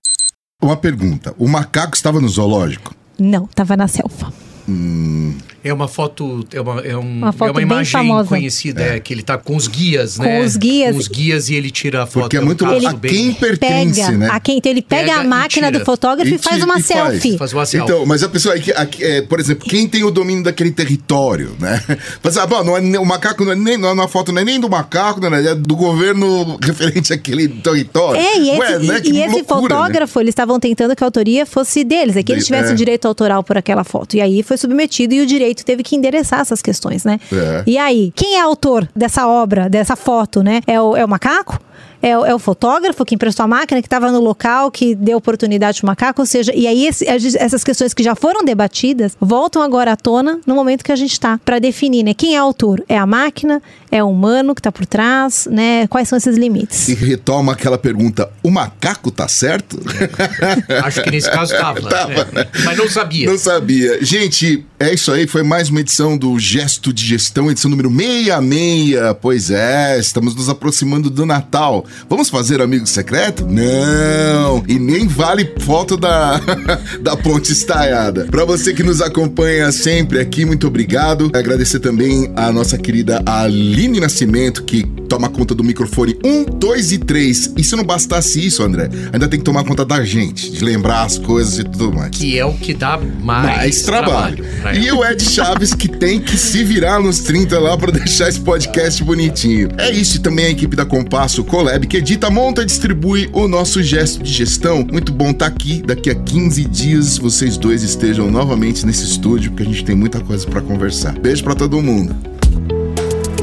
Uma 0.61 0.75
pergunta: 0.75 1.33
o 1.37 1.47
macaco 1.47 1.95
estava 1.95 2.19
no 2.19 2.27
zoológico? 2.27 2.93
Não, 3.17 3.45
estava 3.45 3.75
na 3.75 3.87
selva. 3.87 4.33
Hum, 4.69 5.33
É 5.61 5.73
uma 5.73 5.89
foto, 5.89 6.45
é 6.53 6.61
uma, 6.61 6.79
é 6.81 6.95
um- 6.95 7.01
Uma 7.17 7.33
foto 7.33 7.49
é 7.49 7.51
uma 7.51 7.55
bem 7.55 7.63
imagem 7.65 7.91
famosa. 7.91 8.29
conhecida, 8.29 8.81
é. 8.81 8.99
que 9.01 9.13
ele 9.13 9.21
tá 9.21 9.37
com 9.37 9.57
os 9.57 9.67
guias, 9.67 10.15
Com 10.15 10.23
né? 10.23 10.41
os 10.41 10.55
guias. 10.55 10.93
Com 10.93 10.97
os 10.99 11.07
guias 11.09 11.49
e 11.49 11.55
ele 11.55 11.69
tira 11.69 12.03
a 12.03 12.05
foto. 12.07 12.23
porque 12.23 12.37
é 12.37 12.39
no 12.39 12.45
muito 12.45 12.63
caso, 12.63 12.87
a 12.87 12.93
bem- 12.93 13.11
quem 13.11 13.33
pertence, 13.33 13.99
Pega 14.01 14.17
né? 14.17 14.29
a 14.31 14.39
quem, 14.39 14.57
então 14.57 14.71
ele 14.71 14.81
pega, 14.81 15.09
Pega 15.09 15.19
a 15.19 15.23
máquina 15.25 15.69
do 15.69 15.83
fotógrafo 15.83 16.31
e, 16.31 16.35
E 16.35 16.37
faz 16.37 16.63
uma 16.63 16.79
e 16.79 16.81
faz. 16.83 17.11
selfie. 17.11 17.37
Faz 17.37 17.51
uma 17.51 17.65
selfie. 17.65 17.91
Então, 17.91 18.05
mas 18.05 18.23
a 18.23 18.29
pessoa 18.29 18.55
aqui, 18.55 18.71
é, 19.01 19.21
por 19.23 19.37
exemplo, 19.39 19.67
quem 19.67 19.85
tem 19.87 20.03
o 20.05 20.11
domínio 20.11 20.43
daquele 20.45 20.71
território, 20.71 21.53
né? 21.59 21.83
Mas, 22.23 22.37
ah, 22.37 22.45
bom, 22.47 22.63
não 22.63 22.77
é, 22.77 22.99
o 22.99 23.05
macaco 23.05 23.43
não 23.43 23.51
é 23.51 23.55
nem, 23.55 23.77
não 23.77 23.89
é 23.89 23.91
uma 23.93 24.07
foto 24.07 24.31
não 24.31 24.41
é 24.41 24.45
nem 24.45 24.59
do 24.61 24.69
macaco, 24.69 25.19
não 25.19 25.33
é, 25.35 25.45
é 25.45 25.55
do 25.55 25.75
governo 25.75 26.57
referente 26.63 27.11
àquele 27.11 27.47
território. 27.49 28.19
É, 28.21 28.37
e 28.37 28.49
esse, 28.51 28.59
Ué, 28.59 28.79
né? 28.79 28.97
e- 28.97 29.01
Que 29.01 29.09
e 29.11 29.19
esse 29.21 29.35
loucura, 29.35 29.61
né? 29.61 29.61
fotógrafo, 29.81 30.19
eles 30.21 30.31
estavam 30.31 30.57
tentando 30.59 30.95
que 30.95 31.03
a 31.03 31.07
autoria 31.07 31.45
fosse 31.45 31.83
deles, 31.83 32.15
é 32.15 32.23
que 32.23 32.31
eles 32.31 32.45
tivessem 32.45 32.71
é. 32.71 32.75
direito 32.75 33.05
autoral 33.07 33.43
por 33.43 33.57
aquela 33.57 33.83
foto. 33.83 34.15
E 34.15 34.21
aí 34.21 34.41
foi 34.41 34.55
submetido 34.59 35.13
e 35.13 35.21
o 35.21 35.25
direito 35.25 35.63
teve 35.65 35.83
que 35.83 35.95
endereçar 35.95 36.41
essas 36.41 36.61
questões, 36.61 37.03
né? 37.03 37.19
É. 37.31 37.63
E 37.65 37.77
aí, 37.77 38.11
quem 38.15 38.35
é 38.35 38.41
autor 38.41 38.87
dessa 38.95 39.27
obra, 39.27 39.69
dessa 39.69 39.95
foto, 39.95 40.43
né? 40.43 40.61
É 40.67 40.79
o, 40.81 40.95
é 40.95 41.03
o 41.03 41.09
macaco? 41.09 41.59
É 42.01 42.17
o, 42.17 42.25
é 42.25 42.33
o 42.33 42.39
fotógrafo 42.39 43.03
que 43.03 43.15
emprestou 43.15 43.43
a 43.43 43.47
máquina, 43.47 43.81
que 43.81 43.87
estava 43.87 44.11
no 44.11 44.19
local, 44.21 44.71
que 44.71 44.95
deu 44.95 45.17
oportunidade 45.17 45.81
para 45.81 45.85
o 45.85 45.87
macaco? 45.87 46.21
Ou 46.21 46.25
seja, 46.25 46.53
e 46.55 46.65
aí 46.67 46.85
esse- 46.87 47.05
essas 47.37 47.63
questões 47.63 47.93
que 47.93 48.01
já 48.03 48.15
foram 48.15 48.43
debatidas 48.43 49.17
voltam 49.19 49.61
agora 49.61 49.91
à 49.91 49.95
tona 49.95 50.39
no 50.45 50.55
momento 50.55 50.83
que 50.83 50.91
a 50.91 50.95
gente 50.95 51.11
está 51.11 51.37
para 51.43 51.59
definir, 51.59 52.03
né? 52.03 52.13
Quem 52.13 52.35
é 52.35 52.37
autor? 52.37 52.83
É 52.87 52.97
a 52.97 53.05
máquina? 53.05 53.61
É 53.91 54.03
o 54.03 54.09
humano 54.09 54.53
que 54.55 54.59
está 54.61 54.71
por 54.71 54.85
trás? 54.85 55.47
Né? 55.51 55.87
Quais 55.87 56.07
são 56.07 56.17
esses 56.17 56.37
limites? 56.37 56.87
E 56.89 56.93
retoma 56.93 57.51
aquela 57.53 57.77
pergunta: 57.77 58.29
o 58.43 58.49
macaco 58.51 59.11
tá 59.11 59.27
certo? 59.27 59.79
Acho 60.83 61.01
que 61.03 61.11
nesse 61.11 61.29
caso 61.29 61.53
tava. 61.57 61.81
Tava, 61.89 62.27
né? 62.31 62.45
Mas 62.63 62.77
não 62.77 62.87
sabia. 62.89 63.29
Não 63.29 63.37
sabia. 63.37 64.03
Gente, 64.03 64.65
é 64.79 64.93
isso 64.93 65.11
aí. 65.11 65.27
Foi 65.27 65.43
mais 65.43 65.69
uma 65.69 65.79
edição 65.81 66.17
do 66.17 66.37
Gesto 66.39 66.93
de 66.93 67.05
Gestão, 67.05 67.49
edição 67.51 67.69
número 67.69 67.89
66. 67.89 69.15
Pois 69.21 69.51
é, 69.51 69.97
estamos 69.99 70.35
nos 70.35 70.49
aproximando 70.49 71.09
do 71.09 71.25
Natal. 71.25 71.85
Vamos 72.09 72.29
fazer 72.29 72.61
amigo 72.61 72.87
secreto? 72.87 73.45
Não! 73.45 74.63
E 74.67 74.79
nem 74.79 75.07
vale 75.07 75.53
foto 75.59 75.97
da, 75.97 76.39
da 77.01 77.15
ponte 77.15 77.51
estaiada. 77.51 78.25
Para 78.25 78.45
você 78.45 78.73
que 78.73 78.83
nos 78.83 79.01
acompanha 79.01 79.71
sempre 79.71 80.19
aqui, 80.19 80.45
muito 80.45 80.67
obrigado. 80.67 81.31
Agradecer 81.33 81.79
também 81.79 82.31
a 82.35 82.51
nossa 82.51 82.77
querida 82.77 83.21
Aline 83.25 83.99
Nascimento, 83.99 84.63
que 84.63 84.83
toma 85.09 85.29
conta 85.29 85.55
do 85.55 85.63
microfone 85.63 86.17
1, 86.23 86.45
2 86.57 86.91
e 86.91 86.97
3. 86.99 87.53
E 87.57 87.63
se 87.63 87.75
não 87.75 87.83
bastasse 87.83 88.45
isso, 88.45 88.63
André, 88.63 88.89
ainda 89.11 89.27
tem 89.27 89.39
que 89.39 89.45
tomar 89.45 89.63
conta 89.63 89.83
da 89.83 90.03
gente, 90.03 90.51
de 90.51 90.63
lembrar 90.63 91.03
as 91.03 91.17
coisas 91.17 91.57
e 91.59 91.63
tudo 91.63 91.91
mais 91.93 92.09
Que 92.11 92.37
é 92.37 92.45
o 92.45 92.53
que 92.53 92.73
dá 92.73 92.97
mais, 92.97 93.45
mais 93.45 93.81
trabalho. 93.81 94.45
pra 94.61 94.75
E 94.75 94.91
o 94.91 95.03
Ed 95.03 95.23
Chaves 95.23 95.73
que 95.73 95.87
tem 95.87 96.19
que 96.19 96.37
se 96.37 96.63
virar 96.63 96.99
nos 96.99 97.19
30 97.19 97.59
lá 97.59 97.77
pra 97.77 97.91
deixar 97.91 98.29
esse 98.29 98.39
podcast 98.39 99.03
bonitinho. 99.03 99.69
É 99.77 99.91
isso 99.91 100.17
e 100.17 100.19
também 100.19 100.45
a 100.45 100.49
equipe 100.49 100.75
da 100.75 100.85
Compasso 100.85 101.43
Collab 101.43 101.78
que 101.87 101.97
edita, 101.97 102.29
monta 102.29 102.61
e 102.61 102.65
distribui 102.65 103.29
o 103.33 103.47
nosso 103.47 103.81
gesto 103.83 104.23
de 104.23 104.31
gestão. 104.31 104.85
Muito 104.91 105.11
bom 105.11 105.31
estar 105.31 105.47
aqui. 105.47 105.81
Daqui 105.81 106.09
a 106.09 106.15
15 106.15 106.65
dias 106.65 107.17
vocês 107.17 107.57
dois 107.57 107.83
estejam 107.83 108.29
novamente 108.31 108.85
nesse 108.85 109.03
estúdio 109.03 109.51
porque 109.51 109.63
a 109.63 109.65
gente 109.65 109.83
tem 109.83 109.95
muita 109.95 110.19
coisa 110.19 110.45
pra 110.47 110.61
conversar. 110.61 111.17
Beijo 111.19 111.43
pra 111.43 111.55
todo 111.55 111.81
mundo. 111.81 112.15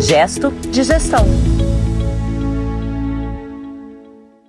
Gesto 0.00 0.52
de 0.70 0.82
gestão. 0.82 1.26